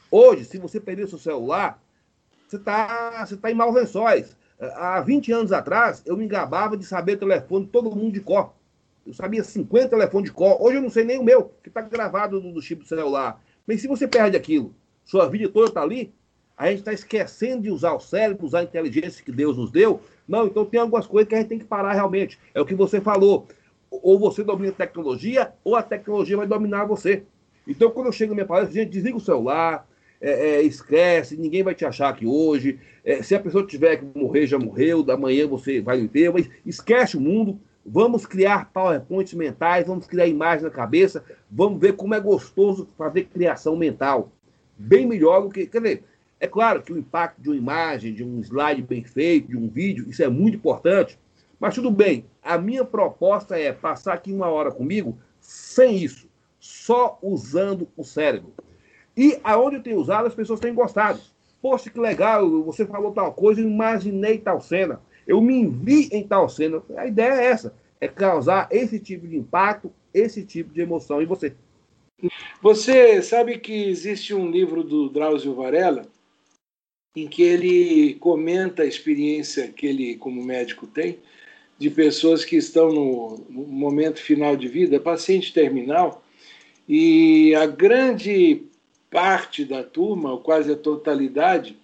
Hoje, 0.10 0.43
se 0.43 0.57
você 0.57 0.79
perder 0.79 1.07
seu 1.07 1.17
celular, 1.17 1.81
você 2.48 2.57
está 2.57 3.25
você 3.25 3.38
tá 3.38 3.50
em 3.50 3.55
maus 3.55 3.74
lençóis. 3.74 4.36
Há 4.60 5.01
20 5.01 5.31
anos 5.31 5.51
atrás, 5.51 6.03
eu 6.05 6.17
me 6.17 6.25
engabava 6.25 6.77
de 6.77 6.86
saber 6.86 7.13
o 7.13 7.19
telefone 7.19 7.65
todo 7.65 7.95
mundo 7.95 8.12
de 8.12 8.19
cor. 8.19 8.53
Eu 9.07 9.13
sabia 9.13 9.43
50 9.43 9.89
telefones 9.89 10.29
de 10.29 10.36
cor. 10.36 10.62
Hoje 10.62 10.77
eu 10.77 10.81
não 10.81 10.89
sei 10.89 11.03
nem 11.03 11.17
o 11.17 11.24
meu, 11.24 11.51
que 11.63 11.69
está 11.69 11.81
gravado 11.81 12.39
no, 12.39 12.51
no 12.51 12.62
chip 12.62 12.83
do 12.83 12.88
celular. 12.88 13.41
Mas 13.68 13.82
se 13.82 13.88
você 13.88 14.08
perde 14.08 14.38
aquilo, 14.38 14.74
sua 15.03 15.27
vida 15.27 15.50
toda 15.50 15.68
está 15.68 15.82
ali, 15.82 16.13
a 16.58 16.70
gente 16.70 16.80
está 16.80 16.94
esquecendo 16.94 17.63
de 17.63 17.72
usar 17.72 17.94
o 17.94 18.00
cérebro, 18.00 18.46
usar 18.46 18.60
a 18.60 18.63
inteligência 18.63 19.24
que 19.24 19.32
Deus 19.32 19.58
nos 19.58 19.72
deu. 19.72 20.01
Não, 20.27 20.48
então 20.48 20.65
tem 20.65 20.80
algumas 20.80 21.08
coisas 21.08 21.27
que 21.27 21.36
a 21.36 21.39
gente 21.39 21.48
tem 21.48 21.60
que 21.60 21.65
parar 21.65 21.94
realmente. 21.94 22.39
É 22.53 22.62
o 22.62 22.65
que 22.65 22.75
você 22.75 23.01
falou 23.01 23.48
ou 23.91 24.18
você 24.18 24.44
domina 24.44 24.72
a 24.72 24.75
tecnologia, 24.75 25.51
ou 25.63 25.75
a 25.75 25.84
tecnologia 25.84 26.38
vai 26.38 26.48
dominar 26.48 26.86
você. 26.86 27.24
Então, 27.68 27.91
quando 27.91 28.08
eu 28.08 28.12
chego 28.12 28.32
na 28.32 28.36
minha 28.36 28.46
palestra, 28.46 28.74
gente, 28.74 28.89
desliga 28.89 29.18
o 29.18 29.20
celular, 29.20 29.88
é, 30.22 30.32
é, 30.32 30.62
esquece, 30.62 31.36
ninguém 31.36 31.62
vai 31.62 31.75
te 31.75 31.84
achar 31.84 32.10
aqui 32.10 32.25
hoje. 32.25 32.80
É, 33.03 33.22
se 33.22 33.36
a 33.36 33.39
pessoa 33.39 33.68
tiver 33.68 33.98
que 33.98 34.18
morrer, 34.18 34.48
já 34.48 34.58
morreu, 34.58 35.03
da 35.03 35.18
manhã 35.18 35.46
você 35.46 35.82
vai 35.82 36.00
viver, 36.00 36.32
mas 36.32 36.50
esquece 36.65 37.18
o 37.18 37.22
mundo. 37.22 37.60
Vamos 37.86 38.26
criar 38.26 38.72
PowerPoints 38.72 39.34
mentais, 39.34 39.88
vamos 39.88 40.06
criar 40.06 40.28
imagens 40.28 40.64
na 40.64 40.70
cabeça, 40.70 41.24
vamos 41.50 41.80
ver 41.80 41.94
como 41.94 42.14
é 42.14 42.20
gostoso 42.20 42.88
fazer 42.98 43.26
criação 43.26 43.76
mental. 43.76 44.32
Bem 44.78 45.06
melhor 45.06 45.42
do 45.42 45.50
que. 45.50 45.66
Quer 45.66 45.82
dizer, 45.82 46.04
é 46.40 46.48
claro 46.48 46.82
que 46.82 46.94
o 46.94 46.98
impacto 46.98 47.42
de 47.42 47.50
uma 47.50 47.58
imagem, 47.58 48.14
de 48.14 48.24
um 48.24 48.40
slide 48.42 48.82
bem 48.82 49.04
feito, 49.04 49.50
de 49.50 49.58
um 49.58 49.68
vídeo, 49.68 50.10
isso 50.10 50.24
é 50.24 50.28
muito 50.28 50.58
importante, 50.58 51.20
mas 51.60 51.76
tudo 51.76 51.92
bem, 51.92 52.26
a 52.42 52.58
minha 52.58 52.84
proposta 52.84 53.60
é 53.60 53.72
passar 53.72 54.14
aqui 54.14 54.34
uma 54.34 54.48
hora 54.48 54.72
comigo 54.72 55.18
sem 55.40 55.98
isso, 55.98 56.28
só 56.60 57.20
usando 57.22 57.88
o 57.98 58.04
cérebro. 58.04 58.54
E 59.16 59.40
aonde 59.44 59.76
eu 59.76 59.84
tenho 59.84 60.00
usado, 60.00 60.28
as 60.28 60.34
pessoas 60.34 60.60
têm 60.60 60.74
gostado. 60.74 61.20
Poxa, 61.62 61.90
que 61.90 62.00
legal, 62.00 62.64
você 62.64 62.86
falou 62.86 63.12
tal 63.12 63.34
coisa, 63.34 63.62
imaginei 63.62 64.40
tal 64.40 64.60
cena. 64.62 65.00
Eu 65.32 65.40
me 65.40 65.66
vi 65.66 66.10
em 66.12 66.28
tal 66.28 66.50
cena. 66.50 66.84
A 66.98 67.08
ideia 67.08 67.36
é 67.36 67.46
essa, 67.46 67.74
é 68.02 68.08
causar 68.10 68.68
esse 68.70 69.00
tipo 69.00 69.26
de 69.26 69.38
impacto, 69.38 69.90
esse 70.14 70.44
tipo 70.44 70.74
de 70.74 70.82
emoção 70.82 71.22
em 71.22 71.26
você. 71.26 71.54
Você 72.62 73.22
sabe 73.22 73.58
que 73.58 73.86
existe 73.86 74.34
um 74.34 74.52
livro 74.52 74.84
do 74.84 75.08
Drauzio 75.08 75.56
Varela 75.56 76.06
em 77.16 77.30
que 77.30 77.44
ele 77.44 78.16
comenta 78.16 78.84
a 78.84 78.86
experiência 78.86 79.70
que 79.70 79.88
ele, 79.88 80.18
como 80.18 80.44
médico, 80.44 80.86
tem 80.86 81.20
de 81.80 81.90
pessoas 81.90 82.44
que 82.44 82.58
estão 82.58 82.92
no, 82.92 83.46
no 83.50 83.64
momento 83.68 84.20
final 84.20 84.58
de 84.58 84.68
vida, 84.68 85.00
paciente 85.00 85.54
terminal, 85.54 86.24
e 86.88 87.56
a 87.56 87.66
grande 87.66 88.64
parte 89.10 89.64
da 89.64 89.82
turma, 89.82 90.34
ou 90.34 90.42
quase 90.42 90.74
a 90.74 90.76
totalidade, 90.76 91.78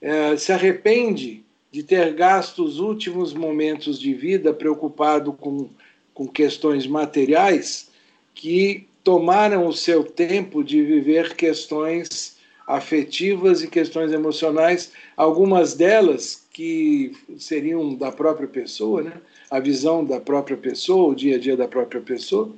é, 0.00 0.36
se 0.36 0.52
arrepende 0.52 1.44
de 1.70 1.82
ter 1.82 2.14
gasto 2.14 2.64
os 2.64 2.78
últimos 2.78 3.34
momentos 3.34 3.98
de 3.98 4.14
vida 4.14 4.52
preocupado 4.52 5.32
com, 5.32 5.68
com 6.14 6.26
questões 6.26 6.86
materiais 6.86 7.90
que 8.34 8.86
tomaram 9.02 9.66
o 9.66 9.72
seu 9.72 10.02
tempo 10.02 10.64
de 10.64 10.82
viver 10.82 11.34
questões 11.34 12.36
afetivas 12.66 13.62
e 13.62 13.68
questões 13.68 14.12
emocionais, 14.12 14.92
algumas 15.16 15.74
delas 15.74 16.46
que 16.52 17.12
seriam 17.38 17.94
da 17.94 18.10
própria 18.10 18.48
pessoa, 18.48 19.02
né? 19.02 19.12
a 19.50 19.60
visão 19.60 20.04
da 20.04 20.18
própria 20.20 20.56
pessoa, 20.56 21.12
o 21.12 21.14
dia 21.14 21.36
a 21.36 21.38
dia 21.38 21.56
da 21.56 21.68
própria 21.68 22.00
pessoa, 22.00 22.50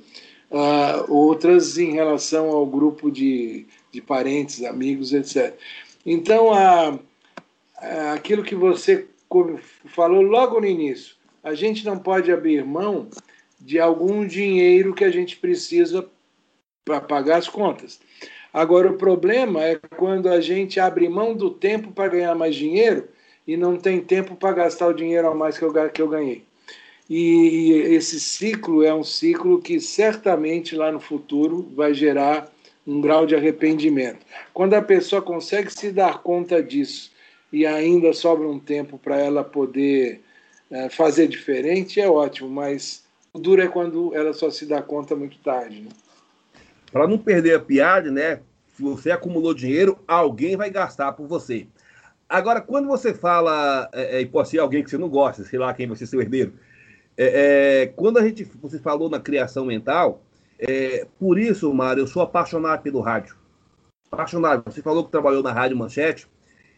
uh, 0.49 1.13
outras 1.13 1.77
em 1.77 1.91
relação 1.91 2.49
ao 2.49 2.65
grupo 2.65 3.11
de, 3.11 3.67
de 3.91 4.01
parentes, 4.01 4.63
amigos, 4.63 5.13
etc. 5.13 5.55
Então, 6.05 6.51
a, 6.51 6.97
aquilo 8.13 8.43
que 8.43 8.55
você 8.55 9.07
falou 9.87 10.21
logo 10.21 10.59
no 10.59 10.67
início, 10.67 11.15
a 11.43 11.53
gente 11.53 11.85
não 11.85 11.97
pode 11.97 12.31
abrir 12.31 12.65
mão 12.65 13.09
de 13.59 13.79
algum 13.79 14.25
dinheiro 14.25 14.93
que 14.93 15.03
a 15.03 15.11
gente 15.11 15.37
precisa 15.37 16.07
para 16.85 17.01
pagar 17.01 17.37
as 17.37 17.47
contas. 17.47 17.99
Agora, 18.51 18.89
o 18.89 18.97
problema 18.97 19.63
é 19.63 19.79
quando 19.97 20.27
a 20.27 20.41
gente 20.41 20.79
abre 20.79 21.07
mão 21.07 21.35
do 21.35 21.51
tempo 21.51 21.91
para 21.91 22.09
ganhar 22.09 22.35
mais 22.35 22.55
dinheiro 22.55 23.07
e 23.45 23.55
não 23.55 23.77
tem 23.77 24.01
tempo 24.01 24.35
para 24.35 24.53
gastar 24.53 24.87
o 24.87 24.93
dinheiro 24.93 25.27
a 25.27 25.35
mais 25.35 25.57
que 25.57 25.63
eu, 25.63 25.89
que 25.89 26.01
eu 26.01 26.07
ganhei. 26.07 26.43
E 27.09 27.71
esse 27.87 28.19
ciclo 28.19 28.83
é 28.83 28.93
um 28.93 29.03
ciclo 29.03 29.61
que 29.61 29.79
certamente 29.79 30.75
lá 30.75 30.91
no 30.91 30.99
futuro 30.99 31.67
vai 31.75 31.93
gerar 31.93 32.51
um 32.85 33.01
grau 33.01 33.25
de 33.25 33.35
arrependimento. 33.35 34.25
Quando 34.53 34.73
a 34.73 34.81
pessoa 34.81 35.21
consegue 35.21 35.71
se 35.71 35.91
dar 35.91 36.21
conta 36.21 36.61
disso 36.61 37.11
e 37.51 37.65
ainda 37.65 38.13
sobra 38.13 38.47
um 38.47 38.59
tempo 38.59 38.97
para 38.97 39.17
ela 39.17 39.43
poder 39.43 40.21
é, 40.69 40.89
fazer 40.89 41.27
diferente, 41.27 41.99
é 41.99 42.09
ótimo, 42.09 42.49
mas 42.49 43.03
o 43.33 43.39
duro 43.39 43.61
é 43.61 43.67
quando 43.67 44.15
ela 44.15 44.33
só 44.33 44.49
se 44.49 44.65
dá 44.65 44.81
conta 44.81 45.15
muito 45.15 45.37
tarde. 45.39 45.81
Né? 45.81 45.89
Para 46.91 47.07
não 47.07 47.17
perder 47.17 47.55
a 47.55 47.59
piada, 47.59 48.11
né? 48.11 48.39
Se 48.75 48.83
você 48.83 49.11
acumulou 49.11 49.53
dinheiro, 49.53 49.99
alguém 50.07 50.55
vai 50.55 50.69
gastar 50.69 51.11
por 51.13 51.27
você. 51.27 51.67
Agora, 52.27 52.61
quando 52.61 52.87
você 52.87 53.13
fala, 53.13 53.89
é, 53.91 54.17
é, 54.17 54.21
e 54.21 54.25
pode 54.25 54.49
ser 54.49 54.59
alguém 54.59 54.83
que 54.83 54.89
você 54.89 54.97
não 54.97 55.09
gosta, 55.09 55.43
sei 55.43 55.57
lá 55.57 55.73
quem 55.73 55.87
vai 55.87 55.97
ser 55.97 56.05
seu 56.05 56.21
herdeiro, 56.21 56.53
é, 57.17 57.81
é, 57.81 57.87
quando 57.87 58.17
a 58.17 58.23
gente, 58.23 58.45
você 58.61 58.79
falou 58.79 59.09
na 59.09 59.19
criação 59.19 59.65
mental, 59.65 60.23
é, 60.59 61.07
por 61.19 61.39
isso, 61.39 61.73
Mário, 61.73 62.01
eu 62.01 62.07
sou 62.07 62.21
apaixonado 62.21 62.81
pelo 62.81 63.01
rádio. 63.01 63.35
Apaixonado. 64.11 64.63
Você 64.65 64.81
falou 64.81 65.03
que 65.03 65.11
trabalhou 65.11 65.43
na 65.43 65.51
Rádio 65.51 65.77
Manchete. 65.77 66.27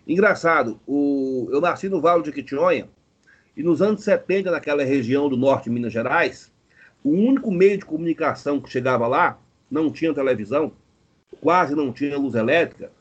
Engraçado, 0.08 0.80
o, 0.88 1.48
eu 1.52 1.62
nasci 1.62 1.88
no 1.88 2.02
Vale 2.02 2.24
de 2.24 2.32
Quitionha 2.32 2.90
e 3.56 3.62
nos 3.62 3.82
anos 3.82 4.04
70, 4.04 4.50
naquela 4.50 4.84
região 4.84 5.30
do 5.30 5.38
norte 5.38 5.66
de 5.66 5.70
Minas 5.70 5.94
Gerais, 5.94 6.52
o 7.04 7.10
único 7.10 7.52
meio 7.52 7.78
de 7.78 7.86
comunicação 7.86 8.60
que 8.60 8.70
chegava 8.70 9.08
lá, 9.08 9.40
não 9.70 9.92
tinha 9.92 10.14
televisão, 10.14 10.72
quase 11.40 11.76
não 11.76 11.92
tinha 11.92 12.18
luz 12.18 12.36
elétrica, 12.36 12.92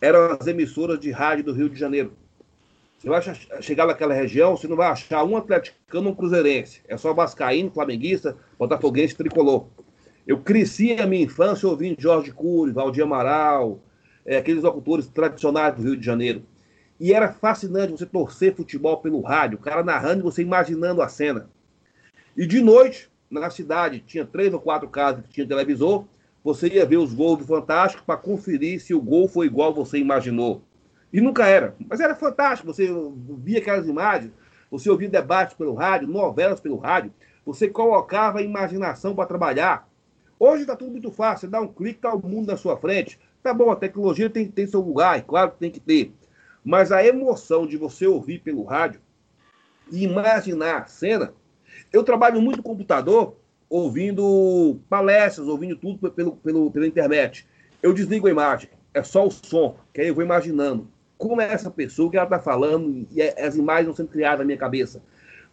eram 0.00 0.36
as 0.38 0.46
emissoras 0.46 0.98
de 0.98 1.10
rádio 1.10 1.44
do 1.44 1.52
Rio 1.52 1.68
de 1.68 1.78
Janeiro. 1.78 2.12
Você 2.98 3.08
vai 3.08 3.22
chegar 3.62 3.86
naquela 3.86 4.12
região, 4.12 4.56
você 4.56 4.66
não 4.66 4.76
vai 4.76 4.88
achar 4.88 5.22
um 5.22 5.36
atleticano 5.36 6.06
ou 6.06 6.12
um 6.12 6.16
cruzeirense. 6.16 6.82
É 6.88 6.96
só 6.96 7.14
vascaíno, 7.14 7.70
flamenguista, 7.70 8.36
botafoguense, 8.58 9.14
tricolor. 9.14 9.68
Eu 10.26 10.38
cresci 10.40 10.92
a 10.92 11.06
minha 11.06 11.22
infância 11.22 11.68
ouvindo 11.68 12.00
Jorge 12.00 12.32
Cury, 12.32 12.72
Valdir 12.72 13.04
Amaral, 13.04 13.80
é, 14.26 14.36
aqueles 14.36 14.62
locutores 14.62 15.06
tradicionais 15.06 15.74
do 15.76 15.82
Rio 15.82 15.96
de 15.96 16.04
Janeiro. 16.04 16.42
E 17.00 17.12
era 17.12 17.32
fascinante 17.32 17.92
você 17.92 18.06
torcer 18.06 18.54
futebol 18.54 18.96
pelo 18.98 19.20
rádio, 19.20 19.58
o 19.58 19.60
cara 19.60 19.84
narrando 19.84 20.20
e 20.20 20.22
você 20.22 20.42
imaginando 20.42 21.00
a 21.00 21.08
cena. 21.08 21.48
E 22.36 22.46
de 22.46 22.60
noite, 22.60 23.10
na 23.30 23.50
cidade, 23.50 24.00
tinha 24.00 24.24
três 24.24 24.52
ou 24.52 24.60
quatro 24.60 24.88
casas 24.88 25.24
que 25.24 25.32
tinha 25.32 25.46
televisor, 25.46 26.04
você 26.42 26.68
ia 26.68 26.86
ver 26.86 26.96
os 26.96 27.12
gols 27.12 27.38
do 27.38 27.46
Fantástico 27.46 28.04
para 28.04 28.16
conferir 28.16 28.80
se 28.80 28.94
o 28.94 29.00
gol 29.00 29.28
foi 29.28 29.46
igual 29.46 29.74
você 29.74 29.98
imaginou. 29.98 30.62
E 31.12 31.20
nunca 31.20 31.46
era. 31.46 31.74
Mas 31.88 32.00
era 32.00 32.14
fantástico. 32.14 32.72
Você 32.72 32.88
via 33.38 33.58
aquelas 33.58 33.86
imagens, 33.86 34.32
você 34.70 34.90
ouvia 34.90 35.08
debates 35.08 35.54
pelo 35.54 35.74
rádio, 35.74 36.08
novelas 36.08 36.60
pelo 36.60 36.76
rádio, 36.76 37.12
você 37.44 37.68
colocava 37.68 38.38
a 38.38 38.42
imaginação 38.42 39.14
para 39.14 39.26
trabalhar. 39.26 39.88
Hoje 40.38 40.62
está 40.62 40.76
tudo 40.76 40.90
muito 40.90 41.10
fácil. 41.10 41.40
Você 41.40 41.50
dá 41.50 41.60
um 41.60 41.68
clique, 41.68 41.98
está 41.98 42.12
o 42.12 42.26
mundo 42.26 42.48
na 42.48 42.56
sua 42.56 42.76
frente. 42.76 43.18
Tá 43.42 43.54
bom, 43.54 43.70
a 43.70 43.76
tecnologia 43.76 44.28
tem 44.28 44.46
que 44.46 44.52
ter 44.52 44.66
seu 44.66 44.80
lugar, 44.80 45.18
e 45.18 45.22
claro 45.22 45.52
que 45.52 45.58
tem 45.58 45.70
que 45.70 45.80
ter. 45.80 46.12
Mas 46.68 46.92
a 46.92 47.02
emoção 47.02 47.66
de 47.66 47.78
você 47.78 48.06
ouvir 48.06 48.40
pelo 48.40 48.62
rádio 48.62 49.00
e 49.90 50.04
imaginar 50.04 50.82
a 50.82 50.86
cena. 50.86 51.32
Eu 51.90 52.04
trabalho 52.04 52.42
muito 52.42 52.58
no 52.58 52.62
computador, 52.62 53.36
ouvindo 53.70 54.78
palestras, 54.86 55.48
ouvindo 55.48 55.76
tudo 55.76 56.10
pelo, 56.10 56.36
pelo, 56.36 56.70
pela 56.70 56.86
internet. 56.86 57.46
Eu 57.82 57.94
desligo 57.94 58.26
a 58.26 58.30
imagem, 58.30 58.68
é 58.92 59.02
só 59.02 59.26
o 59.26 59.30
som, 59.30 59.78
que 59.94 60.02
aí 60.02 60.08
eu 60.08 60.14
vou 60.14 60.22
imaginando 60.22 60.86
como 61.16 61.40
é 61.40 61.50
essa 61.50 61.70
pessoa, 61.70 62.10
que 62.10 62.18
ela 62.18 62.26
está 62.26 62.38
falando, 62.38 63.08
e 63.12 63.22
é, 63.22 63.46
as 63.46 63.56
imagens 63.56 63.88
estão 63.88 63.96
sendo 64.04 64.12
criadas 64.12 64.40
na 64.40 64.44
minha 64.44 64.58
cabeça. 64.58 65.02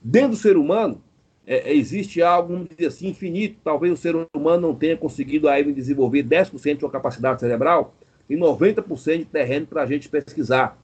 Dentro 0.01 0.31
do 0.31 0.35
ser 0.35 0.57
humano, 0.57 1.01
é, 1.47 1.71
é 1.71 1.73
existe 1.73 2.21
algo, 2.21 2.51
vamos 2.51 2.67
dizer 2.67 2.87
assim, 2.87 3.07
infinito. 3.07 3.57
Talvez 3.63 3.93
o 3.93 3.95
ser 3.95 4.17
humano 4.35 4.67
não 4.67 4.75
tenha 4.75 4.97
conseguido 4.97 5.47
ainda 5.47 5.71
desenvolver 5.71 6.23
10% 6.23 6.73
de 6.73 6.79
sua 6.81 6.91
capacidade 6.91 7.39
cerebral 7.39 7.95
e 8.29 8.35
90% 8.35 9.19
de 9.19 9.25
terreno 9.25 9.65
para 9.65 9.83
a 9.83 9.85
gente 9.85 10.09
pesquisar. 10.09 10.77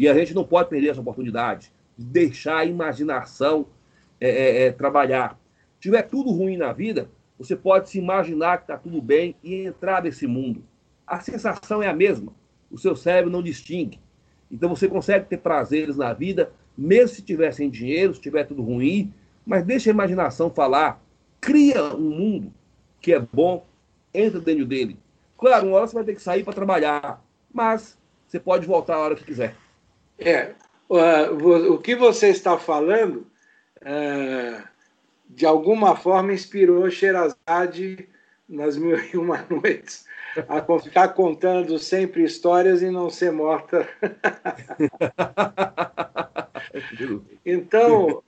E 0.00 0.08
a 0.08 0.14
gente 0.14 0.32
não 0.32 0.44
pode 0.44 0.70
perder 0.70 0.88
essa 0.88 1.00
oportunidade 1.02 1.70
de 1.94 2.06
deixar 2.06 2.56
a 2.56 2.64
imaginação 2.64 3.66
é, 4.18 4.30
é, 4.30 4.62
é 4.62 4.72
trabalhar. 4.72 5.38
Se 5.74 5.80
tiver 5.82 6.00
tudo 6.04 6.30
ruim 6.30 6.56
na 6.56 6.72
vida, 6.72 7.10
você 7.38 7.54
pode 7.54 7.90
se 7.90 7.98
imaginar 7.98 8.56
que 8.56 8.64
está 8.64 8.78
tudo 8.78 9.02
bem 9.02 9.36
e 9.44 9.56
entrar 9.56 10.02
nesse 10.02 10.26
mundo. 10.26 10.64
A 11.06 11.20
sensação 11.20 11.82
é 11.82 11.88
a 11.88 11.92
mesma. 11.92 12.32
O 12.70 12.78
seu 12.78 12.96
cérebro 12.96 13.30
não 13.30 13.42
distingue. 13.42 14.00
Então 14.50 14.70
você 14.70 14.88
consegue 14.88 15.26
ter 15.26 15.36
prazeres 15.36 15.98
na 15.98 16.14
vida, 16.14 16.50
mesmo 16.74 17.16
se 17.16 17.20
tiver 17.20 17.52
sem 17.52 17.68
dinheiro, 17.68 18.14
se 18.14 18.22
tiver 18.22 18.44
tudo 18.44 18.62
ruim, 18.62 19.12
mas 19.44 19.66
deixa 19.66 19.90
a 19.90 19.92
imaginação 19.92 20.48
falar. 20.48 20.98
Cria 21.42 21.94
um 21.94 22.08
mundo 22.08 22.54
que 23.02 23.12
é 23.12 23.18
bom, 23.18 23.66
entra 24.14 24.40
dentro 24.40 24.64
dele. 24.64 24.96
Claro, 25.36 25.66
uma 25.66 25.76
hora 25.76 25.86
você 25.86 25.94
vai 25.94 26.04
ter 26.04 26.14
que 26.14 26.22
sair 26.22 26.42
para 26.42 26.54
trabalhar, 26.54 27.22
mas 27.52 27.98
você 28.26 28.40
pode 28.40 28.66
voltar 28.66 28.94
a 28.94 29.00
hora 29.00 29.14
que 29.14 29.24
quiser. 29.24 29.54
É, 30.20 30.52
o 30.88 31.78
que 31.78 31.94
você 31.94 32.28
está 32.28 32.58
falando, 32.58 33.26
uh, 33.82 34.62
de 35.28 35.46
alguma 35.46 35.96
forma, 35.96 36.32
inspirou 36.32 36.90
Sherazade 36.90 38.08
nas 38.48 38.76
Mil 38.76 38.98
e 38.98 39.16
Uma 39.16 39.46
Noites 39.48 40.04
a 40.48 40.78
ficar 40.78 41.08
contando 41.08 41.78
sempre 41.78 42.22
histórias 42.22 42.82
e 42.82 42.90
não 42.90 43.10
ser 43.10 43.32
morta. 43.32 43.88
então, 47.44 48.22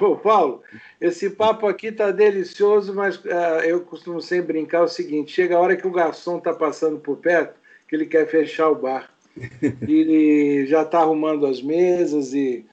o 0.00 0.16
Paulo, 0.16 0.62
esse 1.00 1.30
papo 1.30 1.66
aqui 1.66 1.88
está 1.88 2.10
delicioso, 2.10 2.94
mas 2.94 3.16
uh, 3.16 3.60
eu 3.64 3.80
costumo 3.80 4.20
sempre 4.20 4.54
brincar 4.54 4.82
o 4.82 4.88
seguinte: 4.88 5.32
chega 5.32 5.56
a 5.56 5.60
hora 5.60 5.76
que 5.76 5.86
o 5.86 5.92
garçom 5.92 6.38
está 6.38 6.52
passando 6.52 6.98
por 6.98 7.16
perto, 7.18 7.54
que 7.88 7.96
ele 7.96 8.06
quer 8.06 8.26
fechar 8.26 8.68
o 8.68 8.74
bar. 8.74 9.10
E 9.86 10.64
já 10.66 10.82
está 10.82 11.00
arrumando 11.00 11.46
as 11.46 11.60
mesas 11.60 12.32
e 12.32 12.66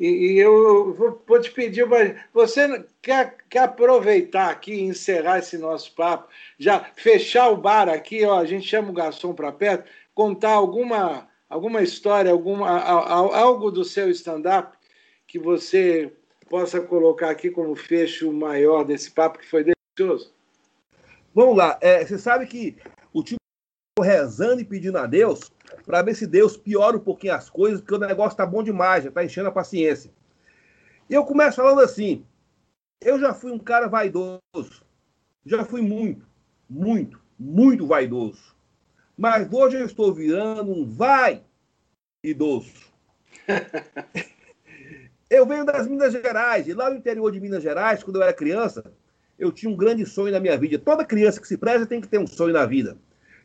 e, 0.00 0.32
e 0.32 0.38
eu 0.38 0.94
vou, 0.94 1.40
te 1.42 1.50
pedir, 1.50 1.86
mas 1.86 2.18
você 2.32 2.86
quer, 3.02 3.36
quer 3.50 3.64
aproveitar 3.64 4.48
aqui 4.48 4.72
e 4.72 4.84
encerrar 4.84 5.40
esse 5.40 5.58
nosso 5.58 5.94
papo, 5.94 6.26
já 6.58 6.80
fechar 6.96 7.50
o 7.50 7.58
bar 7.58 7.86
aqui, 7.86 8.24
ó, 8.24 8.38
a 8.38 8.46
gente 8.46 8.66
chama 8.66 8.88
o 8.88 8.94
garçom 8.94 9.34
para 9.34 9.52
perto, 9.52 9.90
contar 10.14 10.52
alguma, 10.52 11.28
alguma 11.50 11.82
história, 11.82 12.32
alguma, 12.32 12.80
algo 12.80 13.70
do 13.70 13.84
seu 13.84 14.08
stand-up 14.10 14.74
que 15.26 15.38
você 15.38 16.10
possa 16.48 16.80
colocar 16.80 17.28
aqui 17.28 17.50
como 17.50 17.76
fecho 17.76 18.32
maior 18.32 18.84
desse 18.84 19.10
papo 19.10 19.38
que 19.38 19.46
foi 19.46 19.62
delicioso? 19.64 20.32
Vamos 21.34 21.58
lá. 21.58 21.78
É, 21.82 22.02
você 22.06 22.16
sabe 22.16 22.46
que 22.46 22.74
rezando 24.00 24.60
e 24.60 24.64
pedindo 24.64 24.98
a 24.98 25.06
Deus 25.06 25.52
para 25.86 26.02
ver 26.02 26.14
se 26.14 26.26
Deus 26.26 26.56
piora 26.56 26.96
um 26.96 27.00
pouquinho 27.00 27.34
as 27.34 27.48
coisas, 27.48 27.80
porque 27.80 27.94
o 27.94 27.98
negócio 27.98 28.36
tá 28.36 28.46
bom 28.46 28.62
demais, 28.62 29.04
já 29.04 29.10
tá 29.10 29.24
enchendo 29.24 29.48
a 29.48 29.52
paciência. 29.52 30.10
E 31.08 31.14
eu 31.14 31.24
começo 31.24 31.56
falando 31.56 31.80
assim: 31.80 32.24
eu 33.00 33.18
já 33.18 33.32
fui 33.32 33.50
um 33.50 33.58
cara 33.58 33.88
vaidoso, 33.88 34.40
já 35.44 35.64
fui 35.64 35.82
muito, 35.82 36.26
muito, 36.68 37.20
muito 37.38 37.86
vaidoso. 37.86 38.54
Mas 39.16 39.52
hoje 39.52 39.76
eu 39.76 39.86
estou 39.86 40.14
virando 40.14 40.70
um 40.70 40.86
vai 40.86 41.42
idoso. 42.22 42.90
eu 45.28 45.46
venho 45.46 45.64
das 45.64 45.86
Minas 45.86 46.12
Gerais, 46.12 46.66
e 46.66 46.74
lá 46.74 46.90
no 46.90 46.96
interior 46.96 47.30
de 47.30 47.40
Minas 47.40 47.62
Gerais, 47.62 48.02
quando 48.02 48.16
eu 48.16 48.22
era 48.22 48.32
criança, 48.32 48.92
eu 49.38 49.50
tinha 49.50 49.70
um 49.70 49.76
grande 49.76 50.04
sonho 50.04 50.32
na 50.32 50.40
minha 50.40 50.56
vida. 50.56 50.78
Toda 50.78 51.04
criança 51.04 51.40
que 51.40 51.48
se 51.48 51.56
preza 51.56 51.86
tem 51.86 52.00
que 52.00 52.08
ter 52.08 52.18
um 52.18 52.26
sonho 52.26 52.52
na 52.52 52.66
vida. 52.66 52.98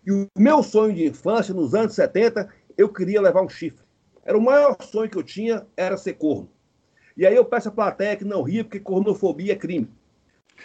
E 0.05 0.11
o 0.11 0.27
meu 0.37 0.61
sonho 0.61 0.93
de 0.93 1.05
infância, 1.05 1.53
nos 1.53 1.73
anos 1.73 1.95
70, 1.95 2.47
eu 2.77 2.89
queria 2.89 3.21
levar 3.21 3.41
um 3.41 3.49
chifre. 3.49 3.83
Era 4.23 4.37
o 4.37 4.41
maior 4.41 4.75
sonho 4.81 5.09
que 5.09 5.17
eu 5.17 5.23
tinha, 5.23 5.65
era 5.75 5.97
ser 5.97 6.13
corno. 6.13 6.49
E 7.17 7.25
aí 7.25 7.35
eu 7.35 7.45
peço 7.45 7.69
à 7.69 7.71
plateia 7.71 8.15
que 8.15 8.25
não 8.25 8.43
ria, 8.43 8.63
porque 8.63 8.79
cornofobia 8.79 9.53
é 9.53 9.55
crime. 9.55 9.89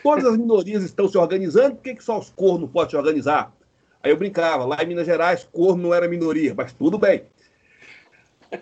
Todas 0.03 0.24
as 0.24 0.37
minorias 0.37 0.83
estão 0.83 1.09
se 1.09 1.16
organizando, 1.16 1.76
por 1.76 1.83
que, 1.83 1.94
que 1.94 2.05
só 2.05 2.18
os 2.18 2.31
cornos 2.31 2.70
podem 2.70 2.90
se 2.90 2.96
organizar? 2.96 3.55
Aí 4.03 4.11
eu 4.11 4.16
brincava, 4.16 4.64
lá 4.64 4.83
em 4.83 4.87
Minas 4.87 5.07
Gerais, 5.07 5.44
corno 5.53 5.83
não 5.83 5.94
era 5.94 6.09
minoria, 6.09 6.55
mas 6.55 6.72
tudo 6.72 6.98
bem. 6.98 7.24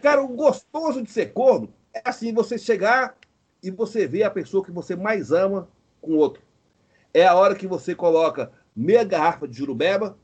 Cara, 0.03 0.23
o 0.23 0.29
gostoso 0.29 1.03
de 1.03 1.11
ser 1.11 1.33
corno 1.33 1.73
é 1.95 2.03
assim, 2.05 2.33
você 2.33 2.59
chegar 2.59 3.17
e 3.62 3.71
você 3.71 4.07
ver 4.07 4.25
a 4.25 4.31
pessoa 4.31 4.64
que 4.64 4.71
você 4.71 4.95
mais 4.95 5.33
ama 5.33 5.69
com 6.01 6.12
outro. 6.12 6.43
É 7.14 7.27
a 7.27 7.35
hora 7.35 7.55
que 7.55 7.67
você 7.67 7.95
coloca 7.95 8.53
meia 8.75 9.05
garrafa 9.05 9.49
de 9.49 9.57
jurubeba 9.57 10.17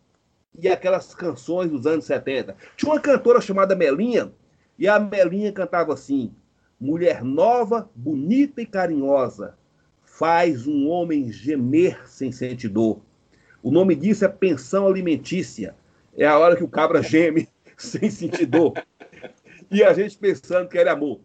e 0.59 0.69
aquelas 0.69 1.15
canções 1.15 1.71
dos 1.71 1.87
anos 1.87 2.05
70. 2.05 2.57
Tinha 2.77 2.93
uma 2.93 3.01
cantora 3.01 3.41
chamada 3.41 3.75
Melinha, 3.75 4.33
e 4.79 4.89
a 4.89 4.99
Melinha 4.99 5.53
cantava 5.53 5.93
assim: 5.93 6.33
Mulher 6.81 7.23
nova, 7.23 7.89
bonita 7.95 8.61
e 8.61 8.67
carinhosa, 8.67 9.57
faz 10.05 10.67
um 10.67 10.89
homem 10.89 11.31
gemer 11.31 12.09
sem 12.09 12.31
sentir 12.31 12.69
dor. 12.69 13.01
O 13.63 13.71
nome 13.71 13.95
disso 13.95 14.25
é 14.25 14.29
pensão 14.29 14.87
alimentícia. 14.87 15.75
É 16.17 16.27
a 16.27 16.39
hora 16.39 16.55
que 16.55 16.63
o 16.63 16.69
cabra 16.69 17.03
geme 17.03 17.49
sem 17.77 18.11
sentir 18.11 18.47
dor. 18.47 18.75
E 19.71 19.83
a 19.83 19.93
gente 19.93 20.17
pensando 20.17 20.69
que 20.69 20.79
era 20.79 20.93
amor. 20.93 21.21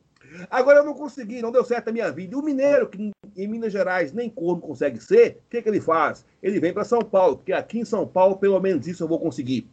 Agora 0.49 0.79
eu 0.79 0.85
não 0.85 0.93
consegui, 0.93 1.41
não 1.41 1.51
deu 1.51 1.63
certo 1.63 1.89
a 1.89 1.91
minha 1.91 2.11
vida. 2.11 2.33
E 2.33 2.37
o 2.37 2.41
mineiro, 2.41 2.87
que 2.87 3.11
em 3.35 3.47
Minas 3.47 3.71
Gerais 3.71 4.13
nem 4.13 4.29
corno 4.29 4.61
consegue 4.61 4.99
ser, 4.99 5.41
o 5.45 5.49
que, 5.49 5.61
que 5.61 5.69
ele 5.69 5.81
faz? 5.81 6.25
Ele 6.41 6.59
vem 6.59 6.73
para 6.73 6.83
São 6.83 6.99
Paulo, 6.99 7.37
porque 7.37 7.53
aqui 7.53 7.79
em 7.79 7.85
São 7.85 8.07
Paulo, 8.07 8.37
pelo 8.37 8.59
menos 8.59 8.87
isso 8.87 9.03
eu 9.03 9.07
vou 9.07 9.19
conseguir. 9.19 9.69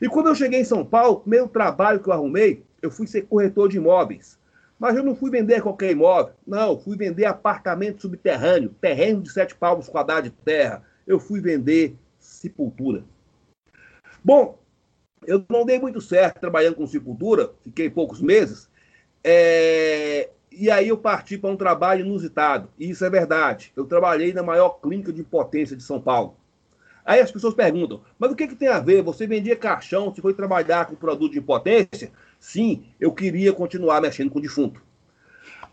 E 0.00 0.08
quando 0.08 0.28
eu 0.28 0.34
cheguei 0.34 0.60
em 0.60 0.64
São 0.64 0.84
Paulo, 0.84 1.22
meu 1.26 1.48
trabalho 1.48 2.00
que 2.00 2.08
eu 2.08 2.12
arrumei, 2.12 2.64
eu 2.80 2.90
fui 2.90 3.06
ser 3.06 3.22
corretor 3.22 3.68
de 3.68 3.76
imóveis. 3.76 4.38
Mas 4.78 4.96
eu 4.96 5.04
não 5.04 5.14
fui 5.14 5.30
vender 5.30 5.62
qualquer 5.62 5.92
imóvel. 5.92 6.34
Não, 6.44 6.76
fui 6.76 6.96
vender 6.96 7.24
apartamento 7.24 8.02
subterrâneo, 8.02 8.74
terreno 8.80 9.22
de 9.22 9.30
sete 9.30 9.54
palmos 9.54 9.88
quadrados 9.88 10.30
de 10.30 10.36
terra. 10.44 10.82
Eu 11.06 11.20
fui 11.20 11.40
vender 11.40 11.96
sepultura. 12.18 13.04
Bom, 14.24 14.58
eu 15.24 15.44
não 15.48 15.64
dei 15.64 15.78
muito 15.78 16.00
certo 16.00 16.40
trabalhando 16.40 16.74
com 16.74 16.86
sepultura, 16.86 17.52
fiquei 17.62 17.88
poucos 17.88 18.20
meses. 18.20 18.68
É... 19.24 20.30
E 20.50 20.70
aí 20.70 20.88
eu 20.88 20.98
parti 20.98 21.38
para 21.38 21.50
um 21.50 21.56
trabalho 21.56 22.04
inusitado. 22.04 22.68
E 22.78 22.90
isso 22.90 23.04
é 23.04 23.10
verdade. 23.10 23.72
Eu 23.74 23.86
trabalhei 23.86 24.32
na 24.32 24.42
maior 24.42 24.80
clínica 24.80 25.12
de 25.12 25.22
potência 25.22 25.76
de 25.76 25.82
São 25.82 26.00
Paulo. 26.00 26.36
Aí 27.04 27.20
as 27.20 27.32
pessoas 27.32 27.54
perguntam, 27.54 28.02
mas 28.18 28.30
o 28.30 28.36
que, 28.36 28.46
que 28.46 28.54
tem 28.54 28.68
a 28.68 28.78
ver? 28.78 29.02
Você 29.02 29.26
vendia 29.26 29.56
caixão, 29.56 30.04
você 30.04 30.22
foi 30.22 30.34
trabalhar 30.34 30.86
com 30.86 30.94
produto 30.94 31.32
de 31.32 31.40
potência? 31.40 32.12
Sim, 32.38 32.86
eu 33.00 33.12
queria 33.12 33.52
continuar 33.52 34.00
mexendo 34.00 34.30
com 34.30 34.40
defunto. 34.40 34.80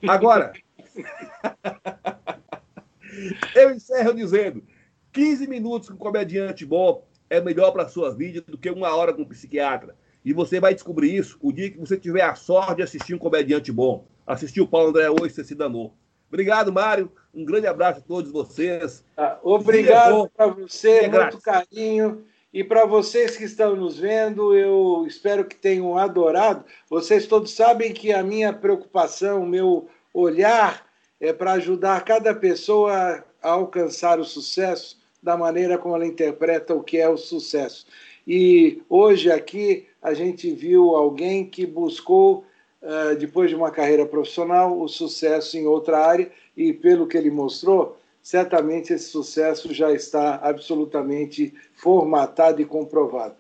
Agora, 0.08 0.54
eu 3.56 3.72
encerro 3.72 4.14
dizendo, 4.14 4.64
15 5.12 5.48
minutos 5.48 5.90
com 5.90 5.98
comediante 5.98 6.66
bom 6.66 7.06
é 7.30 7.40
melhor 7.40 7.72
para 7.72 7.84
a 7.84 7.90
sua 7.90 8.14
vida 8.14 8.42
do 8.42 8.58
que 8.58 8.72
uma 8.72 8.96
hora 8.96 9.14
com 9.14 9.22
um 9.22 9.28
psiquiatra. 9.28 9.96
E 10.24 10.34
você 10.34 10.60
vai 10.60 10.74
descobrir 10.74 11.16
isso 11.16 11.38
o 11.42 11.52
dia 11.52 11.72
que 11.72 11.80
você 11.80 11.98
tiver 11.98 12.22
a 12.22 12.36
sorte 12.36 12.78
de 12.78 12.84
assistir 12.84 13.14
um 13.14 13.18
comediante 13.20 13.72
bom. 13.72 14.06
Assistiu 14.28 14.66
o 14.66 14.68
Paulo 14.68 14.90
André 14.90 15.10
hoje, 15.10 15.34
você 15.34 15.44
se 15.44 15.56
danou. 15.56 15.94
Obrigado, 16.28 16.72
Mário. 16.72 17.12
Um 17.34 17.44
grande 17.44 17.68
abraço 17.68 18.00
a 18.00 18.04
todos 18.04 18.32
vocês. 18.32 19.04
Ah, 19.18 19.40
obrigado 19.42 20.30
para 20.30 20.48
você, 20.48 21.02
muito 21.02 21.12
graças. 21.12 21.42
carinho. 21.42 22.24
E 22.54 22.64
para 22.64 22.86
vocês 22.86 23.38
que 23.38 23.44
estão 23.44 23.76
nos 23.76 24.00
vendo, 24.00 24.56
eu 24.56 25.06
espero 25.08 25.46
que 25.46 25.56
tenham 25.56 25.98
adorado. 25.98 26.66
Vocês 26.90 27.28
todos 27.28 27.52
sabem 27.52 27.94
que 27.94 28.12
a 28.12 28.24
minha 28.24 28.52
preocupação, 28.52 29.44
o 29.44 29.48
meu 29.48 29.88
olhar 30.14 30.86
é 31.20 31.32
para 31.32 31.54
ajudar 31.54 32.04
cada 32.04 32.34
pessoa 32.34 33.24
a 33.42 33.50
alcançar 33.50 34.20
o 34.20 34.26
sucesso 34.26 35.00
da 35.22 35.38
maneira 35.38 35.78
como 35.78 35.96
ela 35.96 36.06
interpreta 36.06 36.74
o 36.74 36.84
que 36.84 36.98
é 36.98 37.08
o 37.08 37.18
sucesso. 37.18 37.86
E 38.28 38.82
hoje 38.90 39.32
aqui 39.32 39.88
a 40.02 40.14
gente 40.14 40.52
viu 40.52 40.96
alguém 40.96 41.46
que 41.46 41.66
buscou, 41.66 42.46
uh, 42.82 43.16
depois 43.16 43.50
de 43.50 43.56
uma 43.56 43.72
carreira 43.72 44.06
profissional, 44.06 44.80
o 44.80 44.88
sucesso 44.88 45.58
em 45.58 45.66
outra 45.66 46.00
área, 46.06 46.32
e 46.56 46.74
pelo 46.74 47.08
que 47.08 47.18
ele 47.18 47.32
mostrou, 47.32 47.98
certamente 48.22 48.94
esse 48.94 49.10
sucesso 49.10 49.74
já 49.74 49.92
está 49.92 50.36
absolutamente 50.36 51.54
formatado 51.74 52.62
e 52.62 52.66
comprovado. 52.66 53.36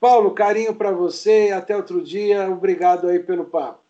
Paulo, 0.00 0.32
carinho 0.32 0.74
para 0.74 0.90
você, 0.90 1.50
até 1.54 1.76
outro 1.76 2.02
dia, 2.02 2.50
obrigado 2.50 3.08
aí 3.08 3.20
pelo 3.20 3.44
papo. 3.44 3.81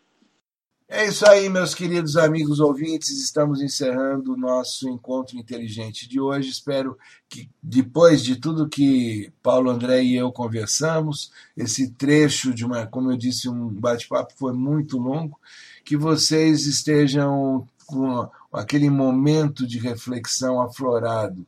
É 0.87 1.07
isso 1.07 1.25
aí, 1.25 1.49
meus 1.49 1.73
queridos 1.73 2.17
amigos 2.17 2.59
ouvintes. 2.59 3.09
Estamos 3.11 3.61
encerrando 3.61 4.33
o 4.33 4.37
nosso 4.37 4.89
encontro 4.89 5.37
inteligente 5.37 6.07
de 6.07 6.19
hoje. 6.19 6.49
Espero 6.49 6.97
que, 7.29 7.49
depois 7.61 8.23
de 8.23 8.35
tudo 8.35 8.69
que 8.69 9.31
Paulo 9.41 9.69
André 9.71 10.03
e 10.03 10.15
eu 10.15 10.31
conversamos, 10.31 11.31
esse 11.55 11.91
trecho 11.91 12.53
de 12.53 12.65
uma, 12.65 12.85
como 12.85 13.11
eu 13.11 13.17
disse, 13.17 13.49
um 13.49 13.69
bate-papo 13.69 14.33
foi 14.37 14.53
muito 14.53 14.97
longo, 14.97 15.39
que 15.85 15.95
vocês 15.97 16.67
estejam 16.67 17.67
com 17.85 18.29
aquele 18.51 18.89
momento 18.89 19.65
de 19.65 19.79
reflexão 19.79 20.61
aflorado, 20.61 21.45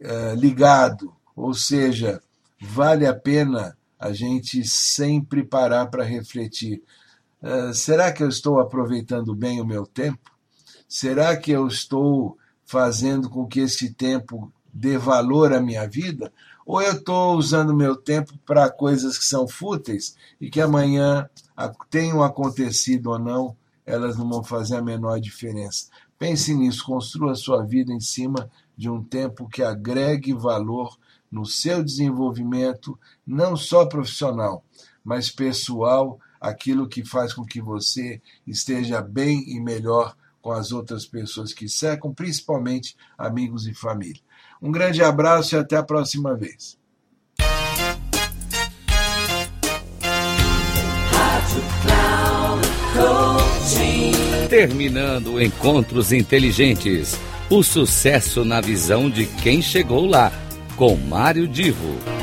eh, 0.00 0.34
ligado, 0.36 1.12
ou 1.34 1.54
seja, 1.54 2.22
vale 2.60 3.06
a 3.06 3.14
pena 3.14 3.76
a 3.98 4.12
gente 4.12 4.64
sempre 4.64 5.42
parar 5.42 5.86
para 5.86 6.04
refletir 6.04 6.82
Uh, 7.42 7.72
será 7.72 8.12
que 8.12 8.22
eu 8.22 8.28
estou 8.28 8.58
aproveitando 8.58 9.34
bem 9.34 9.60
o 9.60 9.66
meu 9.66 9.86
tempo? 9.86 10.32
Será 10.88 11.36
que 11.36 11.50
eu 11.50 11.66
estou 11.66 12.36
fazendo 12.64 13.30
com 13.30 13.46
que 13.46 13.60
esse 13.60 13.94
tempo 13.94 14.52
dê 14.72 14.98
valor 14.98 15.52
à 15.52 15.60
minha 15.60 15.88
vida? 15.88 16.32
Ou 16.66 16.82
eu 16.82 16.94
estou 16.94 17.36
usando 17.36 17.74
meu 17.74 17.96
tempo 17.96 18.36
para 18.44 18.70
coisas 18.70 19.16
que 19.16 19.24
são 19.24 19.46
fúteis 19.48 20.16
e 20.40 20.50
que 20.50 20.60
amanhã, 20.60 21.28
tenham 21.88 22.22
acontecido 22.22 23.10
ou 23.10 23.18
não, 23.18 23.56
elas 23.86 24.16
não 24.18 24.28
vão 24.28 24.44
fazer 24.44 24.76
a 24.76 24.82
menor 24.82 25.20
diferença? 25.20 25.86
Pense 26.18 26.54
nisso, 26.54 26.84
construa 26.84 27.34
sua 27.34 27.64
vida 27.64 27.92
em 27.92 28.00
cima 28.00 28.50
de 28.76 28.90
um 28.90 29.02
tempo 29.02 29.48
que 29.48 29.62
agregue 29.62 30.32
valor 30.32 30.98
no 31.30 31.46
seu 31.46 31.82
desenvolvimento, 31.82 32.98
não 33.26 33.56
só 33.56 33.86
profissional, 33.86 34.64
mas 35.04 35.30
pessoal 35.30 36.18
aquilo 36.40 36.88
que 36.88 37.04
faz 37.04 37.32
com 37.32 37.44
que 37.44 37.60
você 37.60 38.20
esteja 38.46 39.00
bem 39.00 39.44
e 39.48 39.60
melhor 39.60 40.16
com 40.40 40.52
as 40.52 40.72
outras 40.72 41.04
pessoas 41.04 41.52
que 41.52 41.68
cercam, 41.68 42.14
principalmente 42.14 42.96
amigos 43.16 43.66
e 43.66 43.74
família. 43.74 44.22
Um 44.60 44.70
grande 44.70 45.02
abraço 45.02 45.54
e 45.54 45.58
até 45.58 45.76
a 45.76 45.82
próxima 45.82 46.34
vez. 46.36 46.78
Terminando 54.48 55.40
Encontros 55.40 56.12
Inteligentes. 56.12 57.18
O 57.50 57.62
sucesso 57.62 58.44
na 58.44 58.60
visão 58.60 59.08
de 59.08 59.26
quem 59.26 59.62
chegou 59.62 60.06
lá, 60.06 60.32
com 60.76 60.96
Mário 60.96 61.46
Divo. 61.46 62.17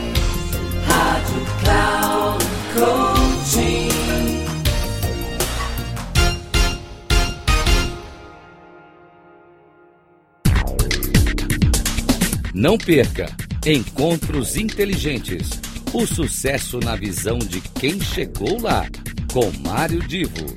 Não 12.55 12.75
perca 12.77 13.27
Encontros 13.65 14.55
Inteligentes. 14.55 15.49
O 15.91 16.07
sucesso 16.07 16.79
na 16.79 16.95
visão 16.95 17.37
de 17.37 17.59
quem 17.59 17.99
chegou 17.99 18.61
lá, 18.61 18.87
com 19.33 19.51
Mário 19.67 19.99
Divo. 19.99 20.55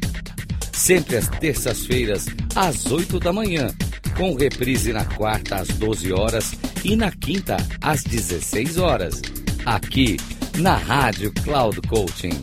Sempre 0.72 1.16
às 1.16 1.26
terças-feiras, 1.26 2.26
às 2.54 2.86
8 2.86 3.18
da 3.18 3.32
manhã, 3.32 3.74
com 4.16 4.36
reprise 4.36 4.92
na 4.92 5.04
quarta 5.04 5.56
às 5.56 5.66
12 5.66 6.12
horas 6.12 6.54
e 6.84 6.94
na 6.94 7.10
quinta 7.10 7.56
às 7.80 8.04
16 8.04 8.78
horas. 8.78 9.20
Aqui 9.66 10.18
na 10.58 10.76
Rádio 10.76 11.32
Cloud 11.42 11.80
Coaching. 11.88 12.40